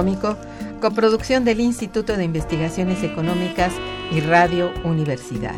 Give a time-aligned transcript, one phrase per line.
[0.00, 0.34] Económico,
[0.80, 3.70] coproducción del Instituto de Investigaciones Económicas
[4.10, 5.56] y Radio Universidad.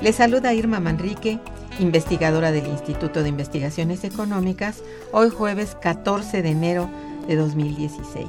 [0.00, 1.40] Les saluda Irma Manrique,
[1.80, 4.80] investigadora del Instituto de Investigaciones Económicas,
[5.10, 6.88] hoy jueves 14 de enero
[7.26, 8.28] de 2016.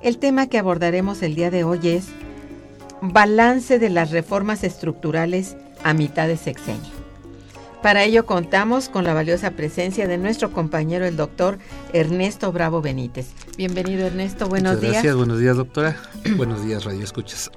[0.00, 2.06] El tema que abordaremos el día de hoy es
[3.02, 6.99] balance de las reformas estructurales a mitad de sexenio.
[7.82, 11.58] Para ello contamos con la valiosa presencia de nuestro compañero el doctor
[11.94, 13.28] Ernesto Bravo Benítez.
[13.56, 14.92] Bienvenido Ernesto, buenos Muchas días.
[14.92, 15.96] Gracias, buenos días doctora.
[16.36, 17.50] buenos días Radio Escuchas.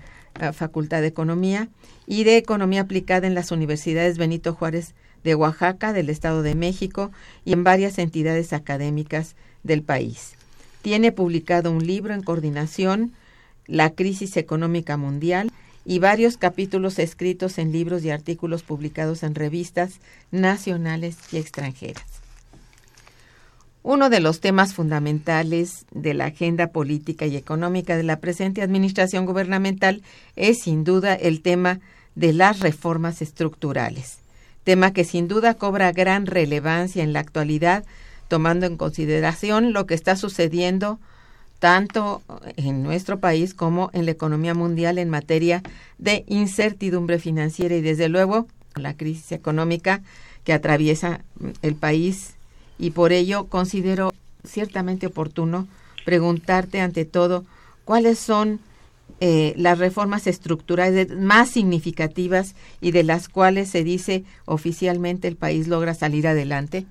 [0.54, 1.70] Facultad de Economía
[2.08, 7.12] y de Economía Aplicada en las universidades Benito Juárez de Oaxaca, del Estado de México
[7.46, 10.34] y en varias entidades académicas del país.
[10.82, 13.14] Tiene publicado un libro en coordinación,
[13.66, 15.52] La crisis económica mundial,
[15.86, 20.00] y varios capítulos escritos en libros y artículos publicados en revistas
[20.32, 22.15] nacionales y extranjeras.
[23.88, 29.28] Uno de los temas fundamentales de la agenda política y económica de la presente administración
[29.28, 30.02] gubernamental
[30.36, 31.82] es sin duda el tema
[32.16, 34.18] de las reformas estructurales,
[34.64, 37.86] tema que sin duda cobra gran relevancia en la actualidad,
[38.28, 41.00] tomando en consideración lo que está sucediendo
[41.60, 42.24] tanto
[42.58, 45.62] en nuestro país como en la economía mundial en materia
[46.00, 50.02] de incertidumbre financiera y desde luego la crisis económica
[50.44, 51.22] que atraviesa
[51.62, 52.35] el país
[52.78, 54.14] y por ello considero
[54.44, 55.68] ciertamente oportuno
[56.06, 57.46] preguntarte ante todo
[57.84, 58.60] cuáles son
[59.22, 65.68] eh, las reformas estructurales más significativas y de las cuales se dice oficialmente el país
[65.68, 66.86] logra salir adelante.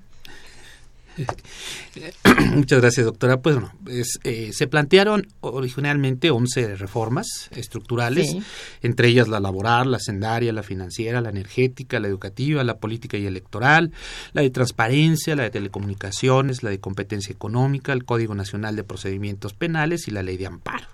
[2.55, 3.41] Muchas gracias, doctora.
[3.41, 8.43] Pues bueno, es, eh, se plantearon originalmente 11 reformas estructurales, Sí.
[8.81, 13.25] entre ellas la laboral, la sendaria, la financiera, la energética, la educativa, la política y
[13.25, 13.91] electoral,
[14.33, 19.53] la de transparencia, la de telecomunicaciones, la de competencia económica, el Código Nacional de Procedimientos
[19.53, 20.87] Penales y la ley de amparo.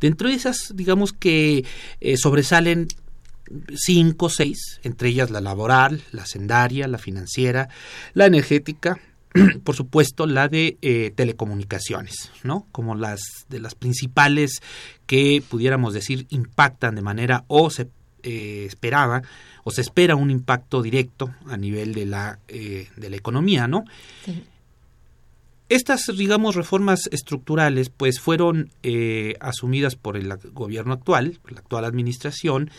[0.00, 1.64] Dentro de esas, digamos que
[2.00, 2.88] eh, sobresalen
[3.74, 7.68] cinco o seis, entre ellas la laboral, la sendaria, la financiera,
[8.14, 9.00] la energética,
[9.64, 12.66] por supuesto, la de eh, telecomunicaciones, ¿no?
[12.72, 14.60] Como las de las principales
[15.06, 17.88] que pudiéramos decir impactan de manera o se
[18.22, 19.22] eh, esperaba
[19.64, 23.84] o se espera un impacto directo a nivel de la eh, de la economía, ¿no?
[25.68, 28.72] Estas, digamos, reformas estructurales, pues fueron
[29.38, 32.72] asumidas por el gobierno actual, por la actual administración,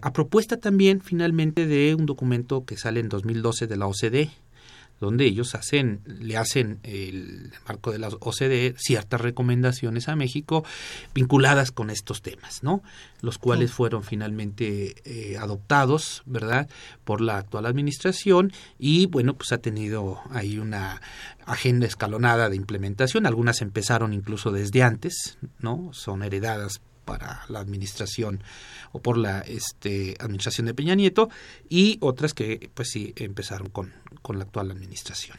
[0.00, 4.30] a propuesta también, finalmente, de un documento que sale en 2012 de la OCDE,
[5.02, 10.64] donde ellos hacen, le hacen el marco de la OCDE ciertas recomendaciones a México
[11.12, 12.84] vinculadas con estos temas, ¿no?
[13.20, 16.68] Los cuales fueron finalmente eh, adoptados, ¿verdad?,
[17.02, 21.02] por la actual administración y, bueno, pues ha tenido ahí una
[21.46, 23.26] agenda escalonada de implementación.
[23.26, 25.90] Algunas empezaron incluso desde antes, ¿no?
[25.92, 28.42] Son heredadas para la administración
[28.92, 31.28] o por la este, administración de Peña Nieto
[31.68, 35.36] y otras que pues sí empezaron con, con la actual administración.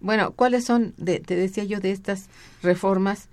[0.00, 2.26] Bueno, ¿cuáles son, te decía yo, de estas
[2.62, 3.28] reformas,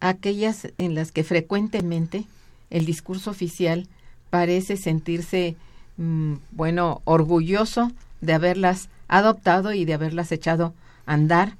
[0.00, 2.24] aquellas en las que frecuentemente
[2.70, 3.86] el discurso oficial
[4.30, 5.56] parece sentirse,
[5.98, 10.74] mm, bueno, orgulloso de haberlas adoptado y de haberlas echado
[11.04, 11.56] a andar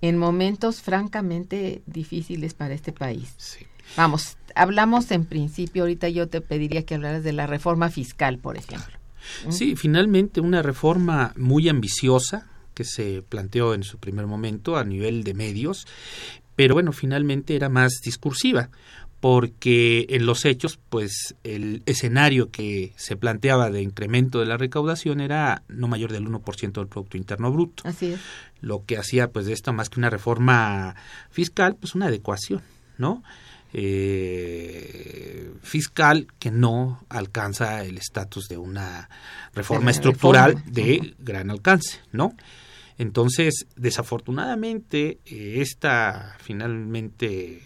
[0.00, 3.34] en momentos francamente difíciles para este país?
[3.36, 3.66] Sí.
[3.96, 8.56] Vamos, hablamos en principio, ahorita yo te pediría que hablaras de la reforma fiscal, por
[8.56, 8.98] ejemplo.
[9.50, 15.24] Sí, finalmente una reforma muy ambiciosa que se planteó en su primer momento a nivel
[15.24, 15.86] de medios,
[16.54, 18.70] pero bueno, finalmente era más discursiva,
[19.20, 25.20] porque en los hechos, pues el escenario que se planteaba de incremento de la recaudación
[25.20, 27.82] era no mayor del 1% del Producto Interno Bruto.
[27.86, 28.20] Así es.
[28.60, 30.94] Lo que hacía pues de esto más que una reforma
[31.30, 32.62] fiscal, pues una adecuación,
[32.96, 33.22] ¿no?
[33.72, 39.08] Eh, fiscal que no alcanza el estatus de una
[39.54, 42.34] reforma estructural de gran alcance, ¿no?
[42.96, 47.62] Entonces, desafortunadamente, eh, esta finalmente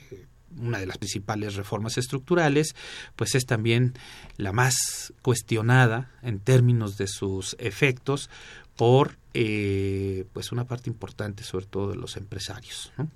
[0.59, 2.75] una de las principales reformas estructurales,
[3.17, 3.95] pues es también
[4.37, 8.29] la más cuestionada en términos de sus efectos
[8.77, 12.93] por eh, pues una parte importante sobre todo de los empresarios.
[12.99, 13.09] ¿no?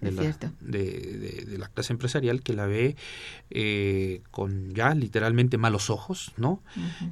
[0.00, 0.22] De, la,
[0.60, 2.96] de, la, clase empresarial que la ve
[3.50, 6.62] eh, con ya literalmente malos ojos, ¿no?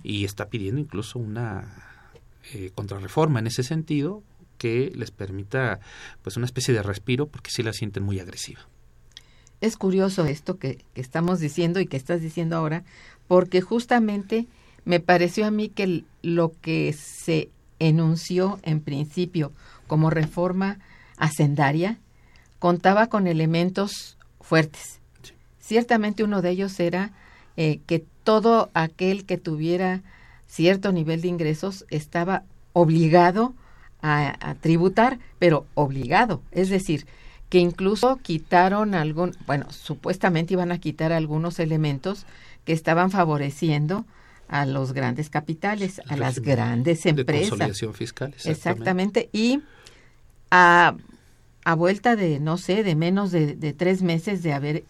[0.02, 1.64] Y está pidiendo incluso una
[2.52, 4.22] eh, contrarreforma en ese sentido
[4.58, 5.80] que les permita
[6.22, 8.60] pues una especie de respiro porque sí la sienten muy agresiva.
[9.60, 12.84] Es curioso esto que, que estamos diciendo y que estás diciendo ahora,
[13.28, 14.48] porque justamente
[14.84, 17.48] me pareció a mí que lo que se
[17.78, 19.52] enunció en principio
[19.86, 20.78] como reforma
[21.16, 21.98] hacendaria
[22.62, 25.00] contaba con elementos fuertes.
[25.58, 27.10] Ciertamente uno de ellos era
[27.56, 30.02] eh, que todo aquel que tuviera
[30.46, 33.52] cierto nivel de ingresos estaba obligado
[34.00, 36.40] a, tributar, pero obligado.
[36.52, 37.04] Es decir,
[37.48, 42.26] que incluso quitaron algún, bueno, supuestamente iban a quitar algunos elementos
[42.64, 44.04] que estaban favoreciendo
[44.46, 47.42] a los grandes capitales, a las grandes empresas.
[47.42, 48.34] De consolidación fiscal.
[48.44, 49.30] Exactamente.
[49.32, 49.62] Y
[50.52, 50.94] a
[51.64, 54.84] a vuelta de, no sé, de menos de, tres meses de haber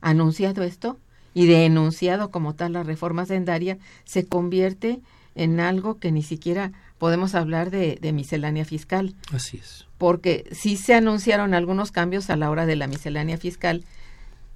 [0.00, 0.98] anunciado esto
[1.34, 5.00] y de enunciado como tal la reforma sendaria, se convierte
[5.34, 9.14] en algo que ni siquiera podemos hablar de, de, miscelánea fiscal.
[9.32, 9.86] Así es.
[9.98, 13.84] Porque sí se anunciaron algunos cambios a la hora de la miscelánea fiscal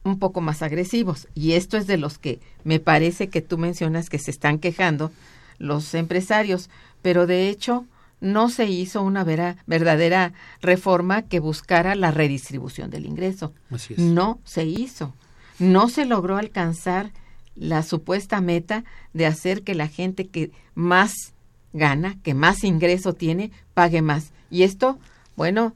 [0.04, 1.28] un poco más agresivos.
[1.34, 5.12] Y esto es de los que me parece que tú mencionas que se están quejando
[5.58, 6.70] los empresarios.
[7.02, 7.84] Pero de hecho,
[8.20, 13.54] no se hizo una verdadera reforma que buscara la redistribución del ingreso.
[13.96, 15.14] No se hizo.
[15.58, 17.12] No se logró alcanzar
[17.54, 21.34] la supuesta meta de hacer que la gente que más
[21.72, 24.32] gana, que más ingreso tiene, pague más.
[24.50, 24.98] Y esto,
[25.36, 25.74] bueno,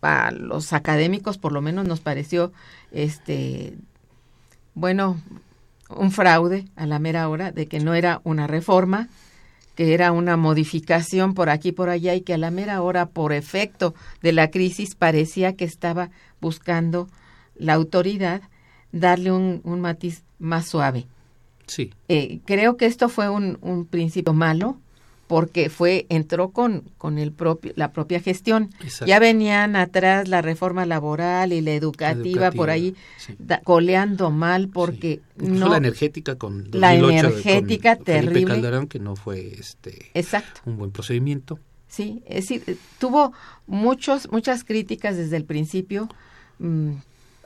[0.00, 2.52] a los académicos por lo menos nos pareció
[2.92, 3.74] este
[4.78, 5.20] bueno,
[5.90, 9.08] un fraude a la mera hora de que no era una reforma,
[9.78, 13.10] que era una modificación por aquí y por allá y que a la mera hora,
[13.10, 17.06] por efecto de la crisis, parecía que estaba buscando
[17.54, 18.42] la autoridad
[18.90, 21.06] darle un, un matiz más suave.
[21.68, 21.92] Sí.
[22.08, 24.78] Eh, creo que esto fue un, un principio malo
[25.28, 28.70] porque fue entró con con el propio la propia gestión.
[29.06, 32.96] Ya venían atrás la reforma laboral y la educativa, por ahí
[33.62, 38.44] coleando mal porque no la energética con la energética terrible.
[38.44, 40.62] Calderón que no fue este exacto.
[40.64, 41.60] un buen procedimiento.
[41.86, 43.32] Sí es decir tuvo
[43.66, 46.08] muchos muchas críticas desde el principio
[46.58, 46.92] mm,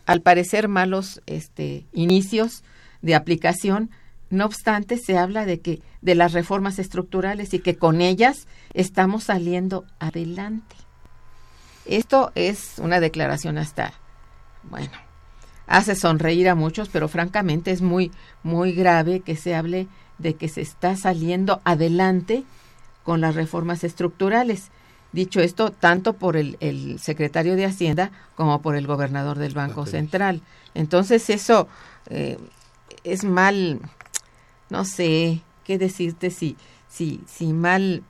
[0.06, 2.62] al parecer malos este inicios
[3.02, 3.90] de aplicación
[4.32, 9.24] no obstante, se habla de que de las reformas estructurales y que con ellas estamos
[9.24, 10.74] saliendo adelante.
[11.84, 13.92] Esto es una declaración hasta,
[14.62, 14.92] bueno,
[15.66, 18.10] hace sonreír a muchos, pero francamente es muy,
[18.42, 19.86] muy grave que se hable
[20.16, 22.44] de que se está saliendo adelante
[23.02, 24.70] con las reformas estructurales.
[25.12, 30.40] Dicho esto, tanto por el, secretario de Hacienda como por el gobernador del Banco Central.
[30.72, 31.68] Entonces eso
[32.08, 32.38] eh,
[33.04, 33.80] es mal,
[34.72, 36.56] no sé qué decirte si,
[36.88, 38.02] si, si mal,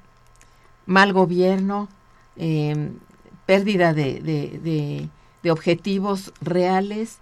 [0.86, 1.88] mal gobierno,
[2.36, 2.94] em,
[3.46, 5.08] pérdida de, de,
[5.42, 7.18] de, objetivos reales.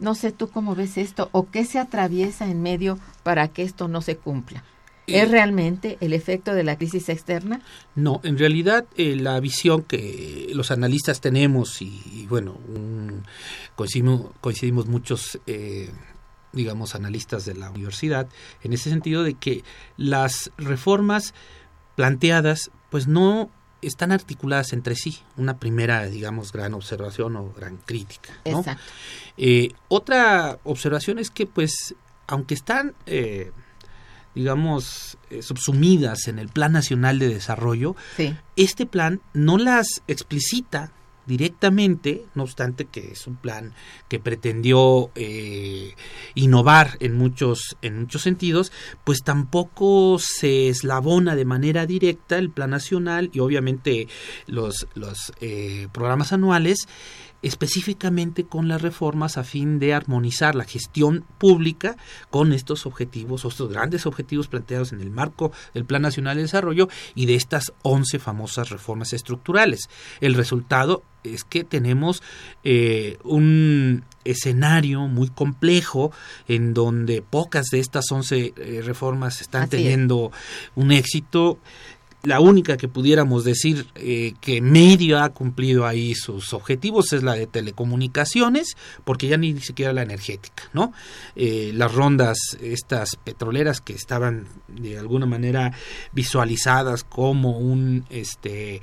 [0.00, 3.86] No sé tú cómo ves esto o qué se atraviesa en medio para que esto
[3.86, 4.64] no se cumpla.
[5.06, 7.60] ¿Es realmente el efecto de la crisis externa?
[7.94, 12.58] No, en realidad eh, la visión que los analistas tenemos y, bueno,
[13.76, 15.90] coincidimos, coincidimos, muchos, eh,
[16.54, 18.28] digamos, analistas de la universidad
[18.62, 19.64] en ese sentido de que
[19.96, 21.34] las reformas
[21.96, 23.50] planteadas pues no
[23.82, 25.18] están articuladas entre sí.
[25.36, 28.32] Una primera, digamos, gran observación o gran crítica.
[28.44, 28.82] Exacto.
[29.36, 31.94] Eh, otra observación es que pues
[32.26, 32.94] aunque están
[34.34, 37.94] digamos, eh, subsumidas en el Plan Nacional de Desarrollo,
[38.56, 40.90] este plan no las explicita
[41.26, 43.72] directamente, no obstante que es un plan
[44.08, 45.94] que pretendió eh,
[46.34, 48.72] innovar en muchos, en muchos sentidos,
[49.04, 54.08] pues tampoco se eslabona de manera directa el plan nacional y obviamente
[54.46, 56.86] los, los eh, programas anuales
[57.44, 61.96] específicamente con las reformas a fin de armonizar la gestión pública
[62.30, 66.88] con estos objetivos, estos grandes objetivos planteados en el marco del Plan Nacional de Desarrollo
[67.14, 69.90] y de estas 11 famosas reformas estructurales.
[70.22, 72.22] El resultado es que tenemos
[72.64, 76.12] eh, un escenario muy complejo
[76.48, 80.32] en donde pocas de estas 11 eh, reformas están teniendo
[80.74, 81.58] un éxito
[82.24, 87.34] la única que pudiéramos decir eh, que medio ha cumplido ahí sus objetivos es la
[87.34, 90.92] de telecomunicaciones, porque ya ni siquiera la energética, ¿no?
[91.36, 95.72] Eh, las rondas, estas petroleras que estaban de alguna manera
[96.12, 98.80] visualizadas como un, este,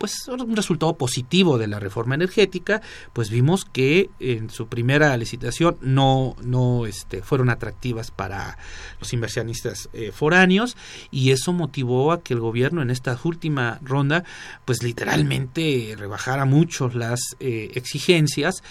[0.00, 2.80] pues un resultado positivo de la reforma energética,
[3.12, 8.56] pues vimos que en su primera licitación no, no este, fueron atractivas para
[8.98, 10.78] los inversionistas eh, foráneos
[11.10, 14.24] y eso motivó a que el gobierno en esta última ronda
[14.64, 18.62] pues literalmente rebajara mucho las eh, exigencias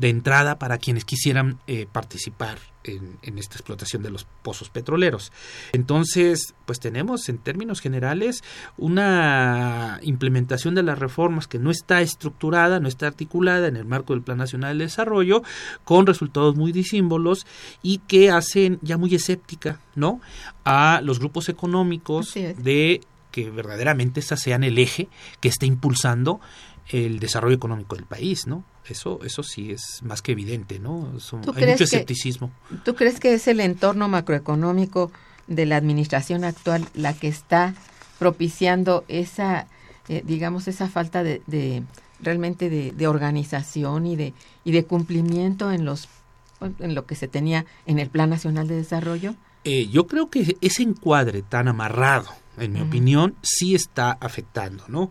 [0.00, 5.30] de entrada para quienes quisieran eh, participar en, esta explotación de los pozos petroleros.
[5.72, 8.42] Entonces, pues tenemos en términos generales
[8.78, 14.14] una implementación de las reformas que no está estructurada, no está articulada en el marco
[14.14, 15.42] del Plan Nacional de Desarrollo,
[15.84, 17.46] con resultados muy disímbolos
[17.82, 20.20] y que hacen ya muy escéptica, ¿no?
[20.64, 25.08] A los grupos económicos de que verdaderamente esas sean el eje
[25.40, 26.40] que esté impulsando
[26.92, 28.64] el desarrollo económico del país, ¿no?
[28.88, 31.12] Eso, eso sí es más que evidente, ¿no?
[31.54, 32.50] hay mucho escepticismo.
[32.84, 35.12] ¿Tú crees que es el entorno macroeconómico
[35.46, 37.74] de la administración actual la que está
[38.18, 39.66] propiciando esa,
[40.08, 41.82] eh, digamos, esa falta de, de
[42.20, 46.08] realmente de, de, organización y de, y de cumplimiento en los
[46.78, 49.34] en lo que se tenía en el Plan Nacional de Desarrollo?
[49.64, 55.10] Eh, yo creo que ese encuadre tan amarrado en mi opinión, sí está afectando, ¿no?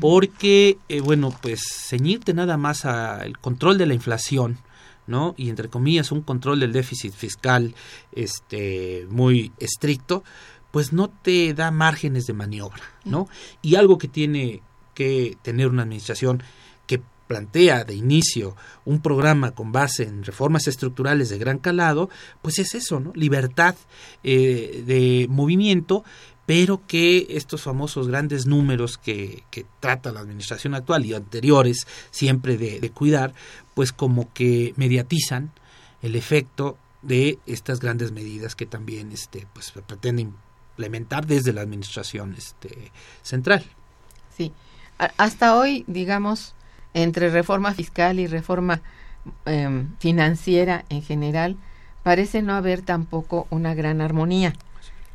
[0.00, 4.58] Porque, eh, bueno, pues ceñirte nada más al control de la inflación,
[5.06, 5.34] ¿no?
[5.36, 7.74] Y entre comillas, un control del déficit fiscal
[8.12, 10.22] este, muy estricto,
[10.70, 13.28] pues no te da márgenes de maniobra, ¿no?
[13.60, 14.62] Y algo que tiene
[14.94, 16.42] que tener una administración
[16.86, 22.10] que plantea de inicio un programa con base en reformas estructurales de gran calado,
[22.40, 23.12] pues es eso, ¿no?
[23.14, 23.76] Libertad
[24.24, 26.04] eh, de movimiento
[26.46, 32.56] pero que estos famosos grandes números que, que trata la administración actual y anteriores siempre
[32.56, 33.32] de, cuidar,
[33.74, 35.52] pues como que mediatizan
[36.02, 42.34] el efecto de estas grandes medidas que también este, pues, pretende implementar desde la administración
[42.36, 42.90] este,
[43.22, 43.64] central.
[44.36, 44.52] Sí,
[45.16, 46.54] hasta hoy, digamos,
[46.94, 48.82] entre reforma fiscal y reforma
[49.46, 51.56] em, financiera en general,
[52.02, 54.54] parece no haber tampoco una gran armonía.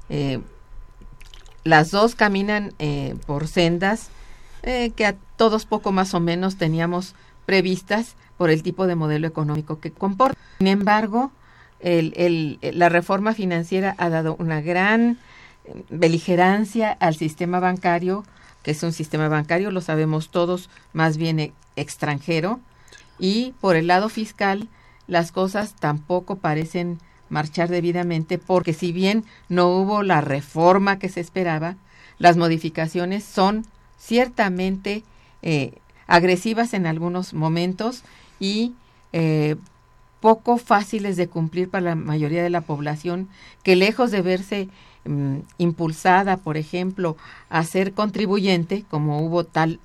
[0.10, 0.40] Eh,
[1.68, 4.10] las dos caminan eh, por sendas
[4.64, 7.14] eh, que a todos poco más o menos teníamos
[7.46, 10.40] previstas por el tipo de modelo económico que comporta.
[10.60, 11.32] Sin embargo,
[11.80, 15.20] la reforma financiera ha dado una gran
[15.66, 18.24] eh, beligerancia al sistema bancario,
[18.64, 22.60] que es un sistema bancario, lo sabemos todos, más bien extranjero,
[23.20, 24.70] y por el lado fiscal,
[25.08, 31.20] las cosas tampoco parecen marchar debidamente porque si bien no hubo la reforma que se
[31.20, 31.76] esperaba,
[32.20, 33.66] las modificaciones son
[33.98, 35.04] ciertamente
[35.42, 35.74] eh,
[36.08, 38.04] agresivas en algunos momentos
[38.40, 38.74] y
[39.14, 39.56] eh,
[40.20, 43.30] poco fáciles de cumplir para la mayoría de la población,
[43.64, 44.70] que lejos de verse
[45.06, 47.18] mm, impulsada, por ejemplo,
[47.50, 49.80] a ser contribuyente, como hubo tal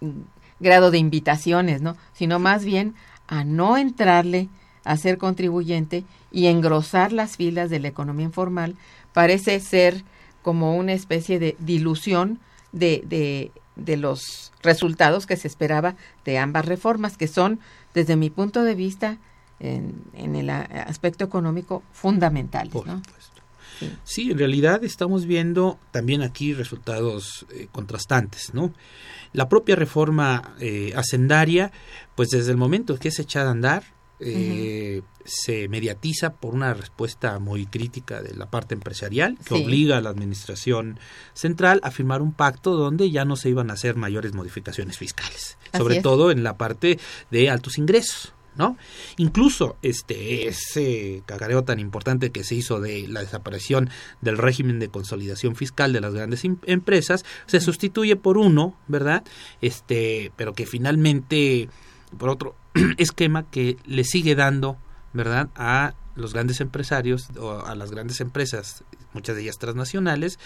[0.00, 0.10] mm,
[0.60, 1.96] grado de invitaciones, ¿no?
[2.12, 2.94] Sino más bien
[3.26, 4.48] a no entrarle
[4.84, 8.76] a ser contribuyente y engrosar las filas de la economía informal,
[9.12, 10.04] parece ser
[10.42, 12.38] como una especie de dilución
[12.72, 17.60] de, de, de los resultados que se esperaba de ambas reformas, que son,
[17.94, 19.18] desde mi punto de vista,
[19.58, 22.74] en, en el aspecto económico fundamentales.
[22.74, 23.02] ¿no?
[24.04, 24.30] Sí.
[24.30, 28.72] en realidad estamos viendo también aquí resultados eh, contrastantes, ¿no?
[29.32, 31.70] La propia reforma eh, hacendaria,
[32.14, 33.84] pues desde el momento que es echada a andar,
[34.20, 40.00] eh, se mediatiza por una respuesta muy crítica de la parte empresarial que obliga a
[40.00, 40.98] la administración
[41.32, 45.56] central a firmar un pacto donde ya no se iban a hacer mayores modificaciones fiscales,
[45.76, 46.98] sobre todo en la parte
[47.30, 48.34] de altos ingresos.
[48.56, 48.76] ¿no?
[49.16, 53.88] Incluso este ese cagareo tan importante que se hizo de la desaparición
[54.20, 59.22] del régimen de consolidación fiscal de las grandes empresas se sustituye por uno, ¿verdad?
[59.60, 61.68] Este, pero que finalmente
[62.18, 62.56] por otro
[62.98, 64.76] esquema que le sigue dando,
[65.12, 70.38] ¿verdad?, a los grandes empresarios o a las grandes empresas, muchas de ellas transnacionales,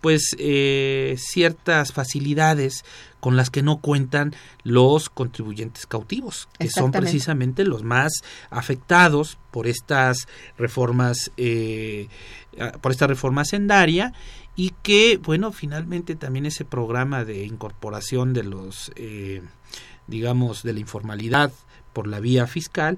[0.00, 2.84] pues eh, ciertas facilidades
[3.20, 8.12] con las que no cuentan los contribuyentes cautivos, que son precisamente los más
[8.50, 12.08] afectados por estas reformas, eh,
[12.80, 14.12] por esta reforma sendaria
[14.56, 19.42] y que, bueno, finalmente también ese programa de incorporación de los, eh,
[20.06, 21.52] digamos, de la informalidad
[21.98, 22.96] por la vía fiscal,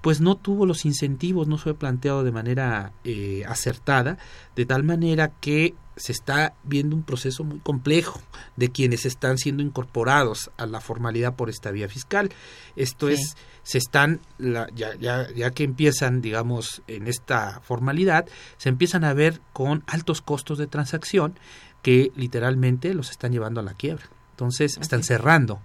[0.00, 4.16] pues no tuvo los incentivos, no fue planteado de manera eh, acertada,
[4.54, 8.20] de tal manera que se está viendo un proceso muy complejo
[8.54, 12.30] de quienes están siendo incorporados a la formalidad por esta vía fiscal.
[12.76, 14.68] Esto es, se están, ya,
[15.00, 20.58] ya, ya que empiezan, digamos, en esta formalidad, se empiezan a ver con altos costos
[20.58, 21.40] de transacción
[21.82, 24.08] que literalmente los están llevando a la quiebra.
[24.38, 25.60] Entonces están cerrando.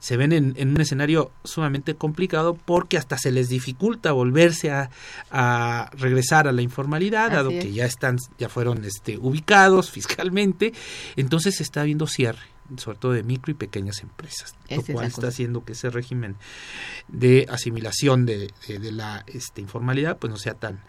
[0.00, 6.48] Se ven en, un escenario sumamente complicado porque hasta se les dificulta volverse a, regresar
[6.48, 10.72] a la informalidad, dado que ya están, ya fueron este, ubicados fiscalmente.
[11.14, 15.28] Entonces se está viendo cierre sobre todo de micro y pequeñas empresas, lo cual está
[15.28, 16.34] haciendo que ese régimen
[17.06, 18.52] de asimilación de,
[18.90, 20.82] la este, informalidad pues no sea tan,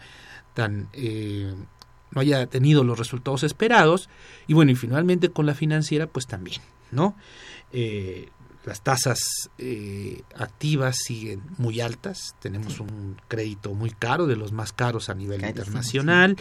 [0.54, 1.54] tan eh,
[2.10, 4.08] no haya tenido los resultados esperados.
[4.48, 7.16] Y bueno y finalmente con la financiera pues también ¿no?
[7.72, 8.28] Eh,
[8.68, 14.72] las tasas eh, activas siguen muy altas, tenemos un crédito muy caro, de los más
[14.72, 16.36] caros a nivel internacional,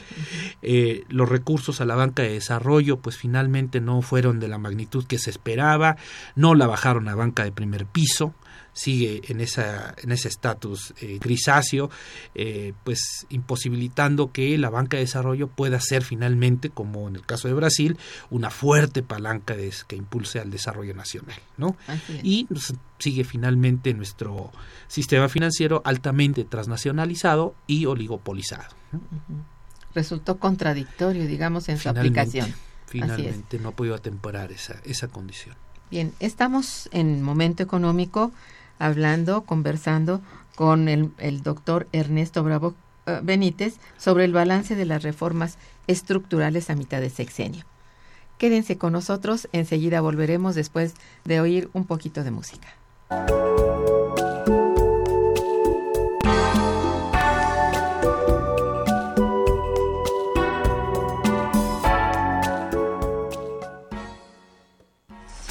[0.61, 5.05] eh, los recursos a la banca de desarrollo pues finalmente no fueron de la magnitud
[5.05, 5.95] que se esperaba,
[6.35, 8.33] no la bajaron a banca de primer piso,
[8.77, 11.89] sigue en esa en ese estatus eh, grisáceo
[12.35, 17.47] eh, pues imposibilitando que la banca de desarrollo pueda ser finalmente como en el caso
[17.47, 17.97] de Brasil
[18.29, 21.75] una fuerte palanca de, que impulse al desarrollo nacional no
[22.21, 22.47] y
[22.99, 24.51] sigue finalmente nuestro
[24.87, 28.75] sistema financiero altamente transnacionalizado y oligopolizado
[29.95, 32.53] resultó contradictorio digamos en su aplicación.
[32.85, 35.55] Finalmente no ha podido atemperar esa esa condición.
[35.89, 38.31] Bien, estamos en momento económico
[38.79, 40.21] hablando, conversando
[40.55, 42.73] con el, doctor Ernesto Bravo
[43.05, 47.65] eh, Benítez sobre el balance de las reformas estructurales a mitad de sexenio.
[48.37, 50.93] Quédense con nosotros, enseguida volveremos después
[51.25, 52.67] de oír un poquito de música.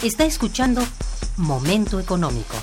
[0.02, 0.82] Está escuchando
[1.36, 2.54] Momento Económico.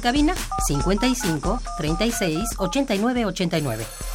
[0.00, 0.34] Cabina
[0.68, 4.09] 55 36 89 89.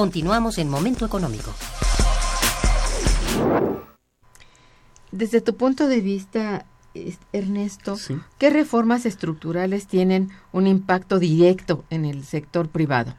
[0.00, 1.54] Continuamos en Momento Económico.
[5.12, 6.64] Desde tu punto de vista,
[7.34, 7.98] Ernesto,
[8.38, 13.14] ¿qué reformas estructurales tienen un impacto directo en el sector privado?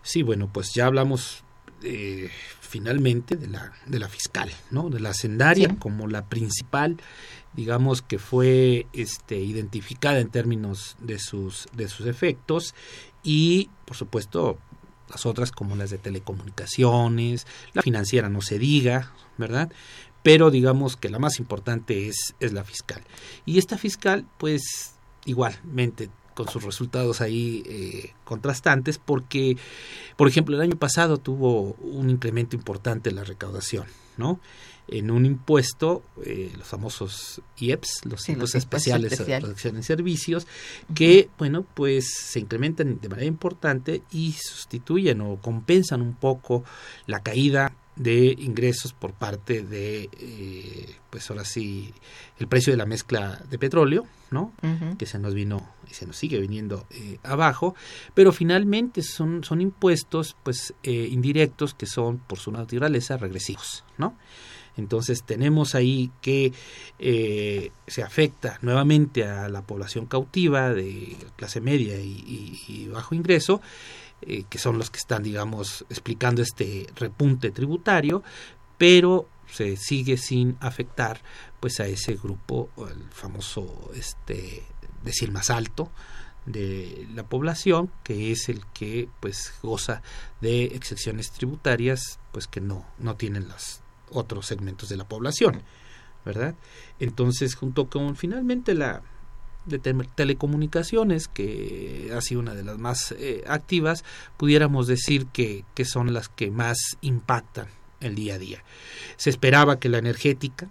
[0.00, 1.44] Sí, bueno, pues ya hablamos
[1.82, 2.30] eh,
[2.62, 4.88] finalmente de la, de la fiscal, ¿no?
[4.88, 6.96] De la sendaria como la principal,
[7.52, 12.74] digamos que fue este, identificada en términos de sus, de sus efectos
[13.22, 14.58] y, por supuesto,
[15.10, 19.70] las otras como las de telecomunicaciones, la financiera no se diga, ¿verdad?
[20.22, 23.02] Pero digamos que la más importante es, es la fiscal.
[23.46, 24.94] Y esta fiscal, pues
[25.24, 29.56] igualmente con sus resultados ahí eh, contrastantes porque,
[30.16, 34.38] por ejemplo, el año pasado tuvo un incremento importante en la recaudación, ¿no?
[34.88, 39.42] En un impuesto, eh, los famosos IEPS, los impuestos especiales especial.
[39.42, 40.46] producción y servicios,
[40.94, 46.64] que, bueno, pues se incrementan de manera importante y sustituyen o compensan un poco
[47.06, 51.92] la caída de ingresos por parte de, eh, pues ahora sí,
[52.38, 54.52] el precio de la mezcla de petróleo, ¿no?
[54.98, 57.74] Que se nos vino y se nos sigue viniendo eh, abajo,
[58.14, 64.16] pero finalmente son, son impuestos, pues, eh, indirectos que son, por su naturaleza, regresivos, ¿no?
[64.78, 66.52] Entonces tenemos ahí que
[66.98, 73.60] se afecta nuevamente a la población cautiva de clase media y bajo ingreso,
[74.20, 78.24] eh, que son los que están, digamos, explicando este repunte tributario,
[78.76, 81.20] pero se sigue sin afectar
[81.60, 84.64] pues a ese grupo, el famoso este
[85.04, 85.92] decir más alto
[86.46, 90.02] de la población, que es el que pues goza
[90.40, 95.62] de excepciones tributarias, pues que no, no tienen los otros segmentos de la población,
[96.24, 96.54] ¿verdad?
[96.98, 99.02] Entonces, junto con finalmente la
[99.66, 104.04] de telecomunicaciones, que ha sido una de las más eh, activas,
[104.36, 107.68] pudiéramos decir que, que son las que más impactan
[108.00, 108.64] el día a día.
[109.16, 110.68] Se esperaba que la energética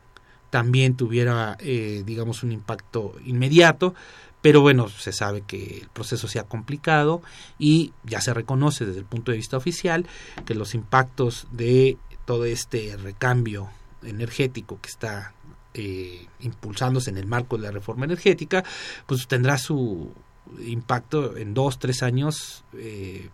[0.49, 3.93] también tuviera, eh, digamos, un impacto inmediato,
[4.41, 7.21] pero bueno, se sabe que el proceso se ha complicado
[7.59, 10.05] y ya se reconoce desde el punto de vista oficial
[10.45, 11.97] que los impactos de
[12.27, 13.69] todo este recambio
[14.03, 15.33] energético que está
[15.73, 18.65] eh, impulsándose en el marco de la reforma energética,
[19.05, 20.11] pues tendrá su
[20.59, 23.29] impacto en dos, tres años eh,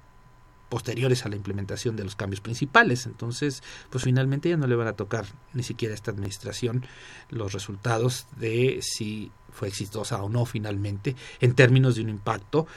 [0.70, 3.08] posteriores a la implementación de los cambios principales.
[3.08, 6.86] Entonces, pues finalmente ya no le van a tocar ni siquiera a esta administración
[7.30, 12.68] los resultados de si fue exitosa o no finalmente en términos de un impacto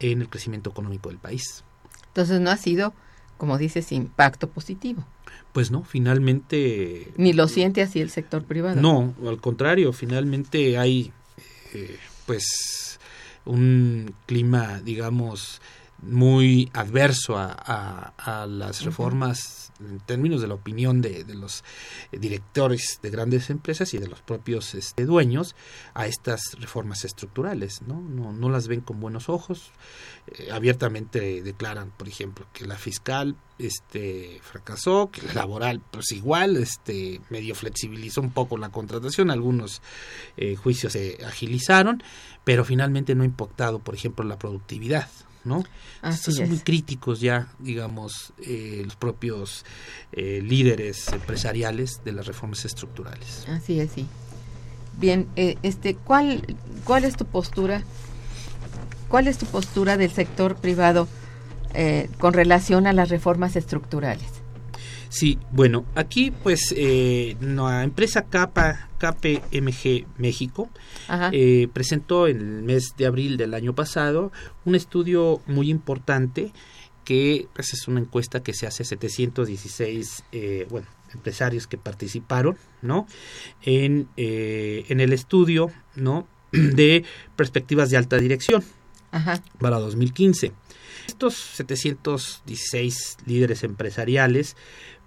[0.00, 1.62] en el crecimiento económico del país.
[2.08, 2.92] Entonces no ha sido,
[3.38, 5.06] como dices, impacto positivo.
[5.52, 7.08] Pues no, finalmente...
[7.16, 8.80] Ni lo siente así el sector privado.
[8.80, 11.12] No, al contrario, finalmente hay
[11.74, 12.98] eh, pues
[13.44, 15.60] un clima, digamos,
[16.02, 21.64] muy adverso a, a, las reformas en términos de la opinión de, de, los
[22.12, 25.54] directores de grandes empresas y de los propios este, dueños
[25.94, 27.82] a estas reformas estructurales.
[27.82, 28.00] ¿no?
[28.00, 29.72] No, no las ven con buenos ojos.
[30.26, 36.56] Eh, abiertamente declaran, por ejemplo, que la fiscal este, fracasó, que la laboral, pues igual,
[36.56, 39.82] este, medio flexibilizó un poco la contratación, algunos
[40.36, 42.02] eh, juicios se agilizaron,
[42.44, 45.08] pero finalmente no ha impactado, por ejemplo, la productividad.
[45.44, 45.64] ¿No?
[46.02, 49.64] Estos son muy críticos ya, digamos, eh, los propios
[50.12, 53.46] eh, líderes empresariales de las reformas estructurales.
[53.48, 54.06] Así es, sí.
[54.98, 57.82] Bien, eh, este, ¿cuál, ¿cuál es tu postura?
[59.08, 61.08] ¿Cuál es tu postura del sector privado
[62.18, 64.39] con relación a las reformas estructurales?
[65.10, 70.70] Sí, bueno, aquí pues eh, la empresa Capa, KPMG México
[71.32, 74.30] eh, presentó en el mes de abril del año pasado
[74.64, 76.52] un estudio muy importante
[77.04, 82.56] que pues, es una encuesta que se hace a 716 eh, bueno, empresarios que participaron
[82.80, 83.08] ¿no?
[83.62, 86.28] en, eh, en el estudio ¿no?
[86.52, 88.62] de perspectivas de alta dirección
[89.58, 90.52] para 2015.
[91.08, 94.56] Estos 716 líderes empresariales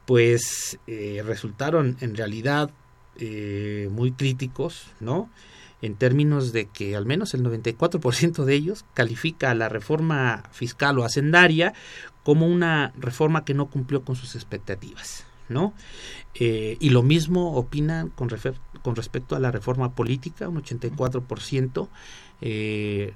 [0.06, 2.72] pues eh, resultaron en realidad
[3.18, 5.30] eh, muy críticos, ¿no?
[5.82, 10.98] En términos de que al menos el 94% de ellos califica a la reforma fiscal
[10.98, 11.74] o hacendaria
[12.24, 15.74] como una reforma que no cumplió con sus expectativas, ¿no?
[16.36, 18.30] Eh, y lo mismo opinan con,
[18.82, 21.90] con respecto a la reforma política, un 84%
[22.42, 23.14] eh,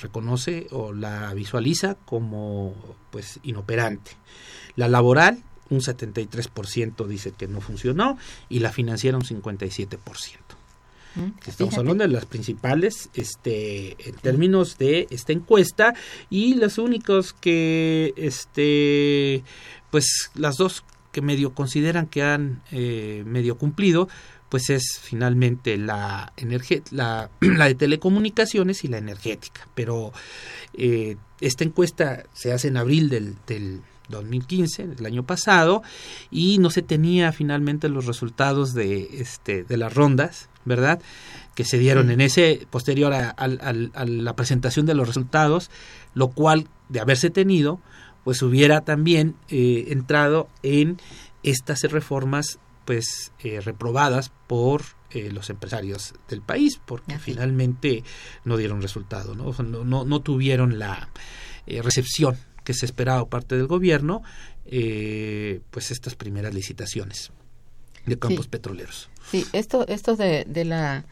[0.00, 2.74] reconoce o la visualiza como
[3.10, 4.12] pues inoperante.
[4.76, 9.98] La laboral un 73% dice que no funcionó y la financiera un 57%.
[11.16, 11.76] Estamos Fíjate.
[11.76, 15.94] hablando de las principales este, en términos de esta encuesta
[16.28, 19.42] y las únicos que, este,
[19.90, 24.08] pues las dos que medio consideran que han eh, medio cumplido,
[24.50, 26.32] pues es finalmente la,
[26.90, 29.66] la, la de telecomunicaciones y la energética.
[29.74, 30.12] Pero
[30.74, 35.82] eh, esta encuesta se hace en abril del, del 2015, del año pasado,
[36.30, 41.00] y no se tenía finalmente los resultados de, este, de las rondas, ¿verdad?
[41.54, 42.12] Que se dieron Sí.
[42.14, 43.34] en ese, posterior a,
[44.06, 45.70] la presentación de los resultados,
[46.14, 47.80] lo cual, de haberse tenido,
[48.24, 50.98] pues hubiera también eh, entrado en
[51.42, 57.32] estas reformas pues eh, reprobadas por eh, los empresarios del país porque Así.
[57.32, 58.02] finalmente
[58.44, 61.08] no dieron resultado no, O sea, no, no, no tuvieron la
[61.66, 64.22] eh, recepción que se esperaba por parte del gobierno
[64.66, 67.30] eh, pues estas primeras licitaciones
[68.04, 68.50] de campos Sí.
[68.50, 71.04] petroleros Sí, esto, esto de, de la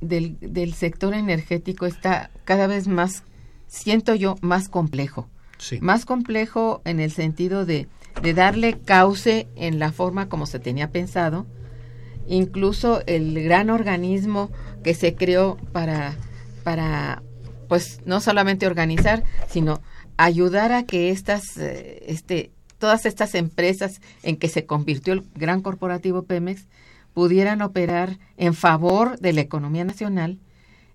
[0.00, 3.24] del, del sector energético está cada vez más,
[3.66, 5.28] siento yo, más complejo.
[5.58, 7.88] sí Más complejo en el sentido de,
[8.22, 11.46] de darle cauce en la forma como se tenía pensado.
[12.28, 14.50] Incluso el gran organismo
[14.84, 16.16] que se creó para,
[16.62, 17.22] para
[17.68, 19.80] pues no solamente organizar, sino
[20.18, 25.62] ayudar a que estas, eh, este, todas estas empresas en que se convirtió el gran
[25.62, 26.66] corporativo Pemex
[27.14, 30.38] pudieran operar en favor de la economía nacional,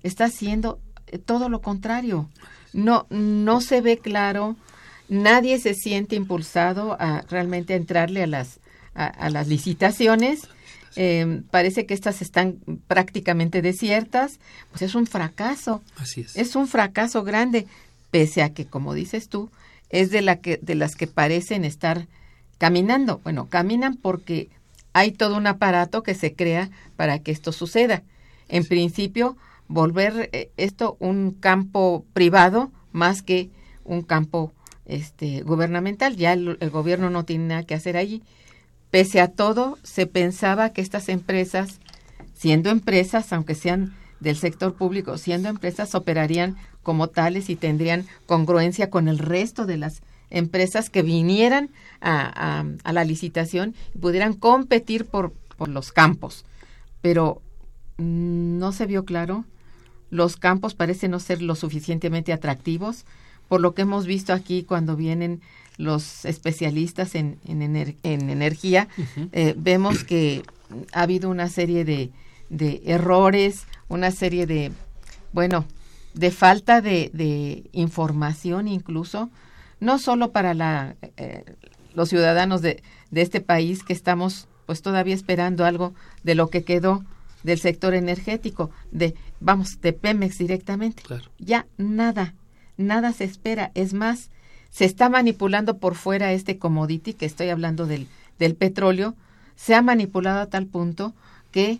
[0.03, 2.29] está haciendo eh, todo lo contrario.
[2.73, 4.55] No, no se ve claro,
[5.09, 8.59] nadie se siente impulsado a realmente entrarle a las,
[8.93, 10.47] a, a las licitaciones.
[10.95, 15.81] Eh, parece que estas están prácticamente desiertas, pues es un fracaso.
[15.97, 17.65] así es, Es un fracaso grande,
[18.13, 19.49] pese a que, como dices tú,
[19.89, 22.07] es de, la que, de las que parecen estar
[22.59, 23.21] caminando.
[23.23, 24.51] Bueno, caminan porque
[24.93, 28.03] hay todo un aparato que se crea para que esto suceda.
[28.49, 29.35] En principio,
[29.67, 33.49] volver eh, esto un campo privado más que
[33.83, 34.53] un campo
[34.85, 36.15] este, gubernamental.
[36.15, 38.21] Ya el, el gobierno no tiene nada que hacer allí.
[38.91, 41.79] Pese a todo, se pensaba que estas empresas,
[42.35, 48.89] siendo empresas, aunque sean del sector público, siendo empresas, operarían como tales y tendrían congruencia
[48.89, 51.69] con el resto de las empresas que vinieran
[52.01, 56.43] a, a- a la licitación y pudieran competir por, por los campos.
[57.01, 57.41] Pero
[57.97, 59.45] mm, no se vio claro.
[60.09, 63.05] Los campos parecen no ser lo suficientemente atractivos,
[63.47, 65.41] por lo que hemos visto aquí cuando vienen
[65.77, 68.87] los especialistas en, en, ener- en energía,
[69.31, 70.43] eh, vemos que
[70.93, 72.11] ha habido una serie de,
[72.49, 74.71] de errores, una serie de,
[75.31, 75.65] bueno,
[76.13, 79.29] de falta de, de información incluso,
[79.79, 81.43] no solo para la, eh,
[81.93, 86.63] los ciudadanos de, de este país que estamos pues todavía esperando algo de lo que
[86.63, 87.03] quedó
[87.43, 91.03] del sector energético, de, vamos, de Pemex directamente.
[91.03, 92.33] claro Ya nada,
[92.77, 93.71] nada se espera.
[93.75, 94.29] Es más,
[94.69, 98.07] se está manipulando por fuera este commodity, que estoy hablando del,
[98.39, 99.15] del petróleo,
[99.55, 101.13] se ha manipulado a tal punto
[101.51, 101.79] que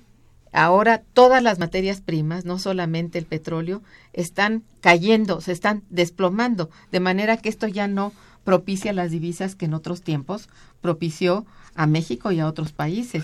[0.53, 3.81] ahora todas las materias primas, no solamente el petróleo,
[4.13, 8.13] están cayendo, se están desplomando, de manera que esto ya no
[8.43, 10.49] propicia las divisas que en otros tiempos
[10.81, 13.23] propició a México y a otros países.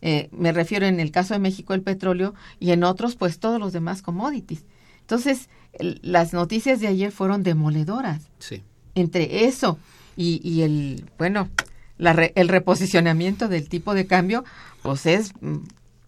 [0.00, 3.60] Eh, me refiero en el caso de México el petróleo y en otros pues todos
[3.60, 4.64] los demás commodities.
[5.00, 8.22] Entonces, el- las noticias de ayer fueron demoledoras.
[8.38, 8.62] sí
[8.94, 9.78] Entre eso
[10.16, 11.48] y, y el, bueno,
[11.98, 14.44] la re- el reposicionamiento del tipo de cambio,
[14.82, 15.58] pues es mm,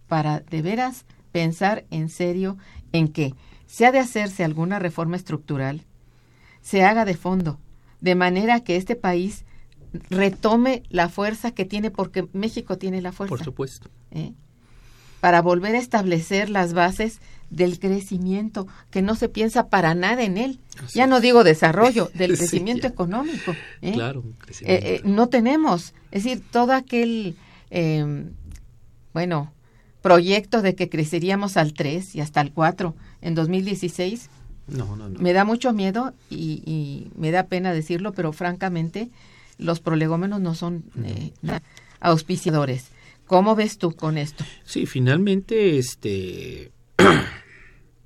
[0.07, 2.57] para de veras pensar en serio
[2.91, 3.33] en que
[3.67, 5.81] se ha de hacerse alguna reforma estructural,
[6.61, 7.59] se haga de fondo,
[8.01, 9.43] de manera que este país
[10.09, 13.35] retome la fuerza que tiene, porque México tiene la fuerza.
[13.35, 14.33] por supuesto ¿eh?
[15.25, 20.37] para volver a establecer las bases del crecimiento, que no se piensa para nada en
[20.37, 20.59] él.
[20.83, 23.55] Así ya no digo desarrollo, del crecimiento económico.
[23.81, 23.93] ¿eh?
[23.93, 24.87] claro Eh, crecimiento.
[24.87, 27.35] eh, no tenemos, es decir, todo aquel,
[27.71, 28.25] eh,
[29.13, 29.51] bueno,
[30.05, 34.29] proyecto de que creceríamos al 3 y hasta al 4 en 2016,
[34.67, 39.09] no no no me da mucho miedo y, y me da pena decirlo, pero francamente
[39.57, 41.31] los prolegómenos no son eh,
[42.01, 42.89] auspiciadores.
[43.25, 44.45] ¿Cómo ves tú con esto?
[44.63, 46.71] Sí, finalmente, este,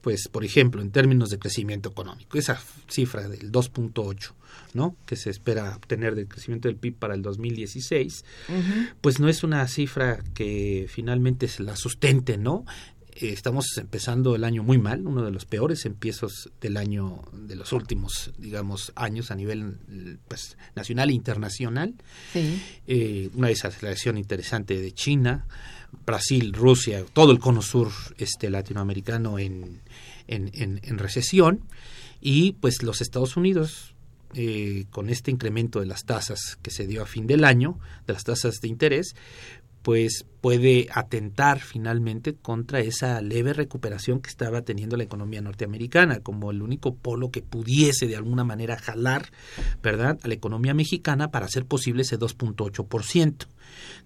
[0.02, 4.34] pues, por ejemplo, en términos de crecimiento económico, esa cifra del 2.8,
[4.74, 4.96] ¿no?
[5.06, 8.24] Que se espera obtener del crecimiento del PIB para el 2016,
[9.02, 12.66] pues no es una cifra que finalmente se la sustente, ¿no?
[13.22, 17.56] eh, estamos empezando el año muy mal, uno de los peores empiezos del año, de
[17.56, 19.78] los últimos, digamos, años a nivel
[20.28, 21.96] pues, nacional e internacional.
[22.32, 22.62] Sí.
[22.88, 25.46] Eh, una desaceleración interesante de China,
[26.06, 29.82] Brasil, Rusia, todo el cono sur este, latinoamericano en,
[30.30, 31.62] en, en, en recesión
[32.22, 33.96] y pues los Estados Unidos
[34.36, 38.14] eh, con este incremento de las tasas que se dio a fin del año, de
[38.14, 39.16] las tasas de interés,
[39.82, 46.52] pues puede atentar finalmente contra esa leve recuperación que estaba teniendo la economía norteamericana como
[46.52, 49.32] el único polo que pudiese de alguna manera jalar,
[49.82, 53.48] ¿verdad?, a la economía mexicana para hacer posible ese 2.8%.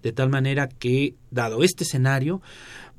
[0.02, 2.40] De tal manera que, dado este escenario,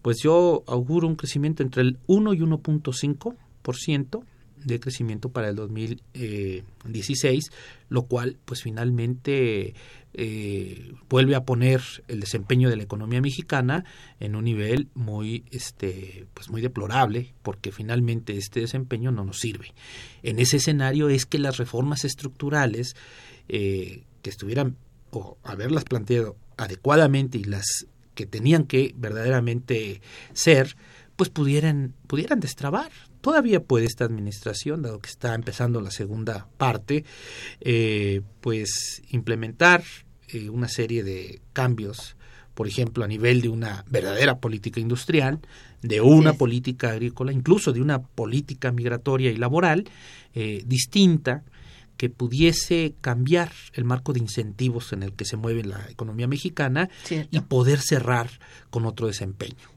[0.05, 4.23] pues yo auguro un crecimiento entre el 1 y 1.5%
[4.63, 7.49] de crecimiento para el 2016,
[7.89, 9.73] lo cual pues finalmente
[10.13, 13.83] eh, vuelve a poner el desempeño de la economía mexicana
[14.19, 19.73] en un nivel muy este pues muy deplorable porque finalmente este desempeño no nos sirve.
[20.21, 22.95] En ese escenario es que las reformas estructurales
[23.49, 24.77] eh, que estuvieran
[25.09, 30.01] o haberlas planteado adecuadamente y las que tenían que verdaderamente
[30.33, 30.75] ser
[31.15, 32.91] pues pudieran pudieran destrabar.
[33.21, 37.05] Todavía puede esta administración, dado que está empezando la segunda parte,
[37.61, 39.83] eh, pues implementar
[40.27, 42.15] eh, una serie de cambios,
[42.53, 45.39] por ejemplo, a nivel de una verdadera política industrial,
[45.81, 49.85] de una política agrícola, incluso de una política migratoria y laboral
[50.33, 51.43] eh, distinta
[51.97, 56.89] que pudiese cambiar el marco de incentivos en el que se mueve la economía mexicana
[57.09, 58.29] y poder cerrar
[58.69, 59.69] con otro desempeño.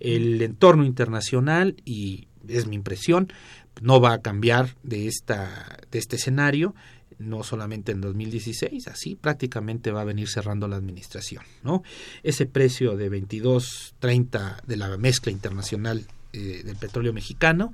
[0.00, 3.32] El entorno internacional y es mi impresión,
[3.80, 6.74] no va a cambiar de, esta, de este escenario,
[7.18, 11.82] no solamente en 2016, así prácticamente va a venir cerrando la administración, ¿no?
[12.22, 17.72] Ese precio de 22.30 de la mezcla internacional eh, del petróleo mexicano,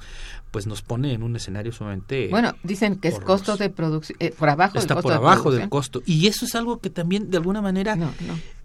[0.51, 4.33] pues nos pone en un escenario sumamente bueno dicen que es costo de producción eh,
[4.37, 6.03] por abajo está del por abajo del costo.
[6.07, 7.97] Y eso es algo que también de alguna manera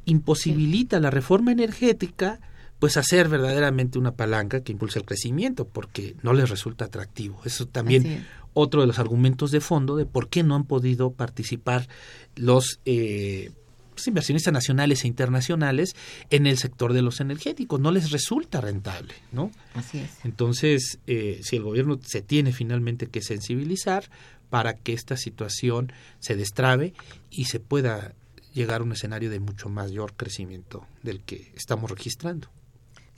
[0.05, 2.39] imposibilita la reforma energética
[2.79, 7.39] pues hacer verdaderamente una palanca que impulse el crecimiento, porque no les resulta atractivo.
[7.45, 11.88] Eso también otro de los argumentos de fondo de por qué no han podido participar
[12.36, 13.51] los eh,
[13.95, 15.95] pues, inversionistas nacionales e internacionales
[16.29, 17.79] en el sector de los energéticos.
[17.79, 19.51] No les resulta rentable, ¿no?
[19.73, 20.10] Así es.
[20.23, 24.10] Entonces, eh, si el gobierno se tiene finalmente que sensibilizar
[24.49, 26.93] para que esta situación se destrabe
[27.29, 28.13] y se pueda
[28.53, 32.49] llegar a un escenario de mucho mayor crecimiento del que estamos registrando.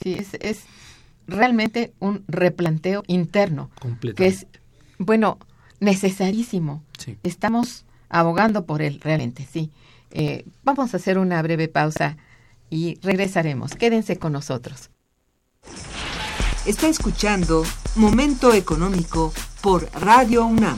[0.01, 0.61] Sí, es, es
[1.27, 3.69] realmente un replanteo interno.
[4.15, 4.47] Que es,
[4.97, 5.37] bueno,
[5.79, 6.83] necesarísimo.
[7.23, 9.69] Estamos abogando por él, realmente, sí.
[10.19, 12.17] Eh, vamos a hacer una breve pausa
[12.71, 13.75] y regresaremos.
[13.75, 14.89] Quédense con nosotros.
[16.65, 17.63] Está escuchando
[17.95, 20.77] Momento Económico por Radio UNAM.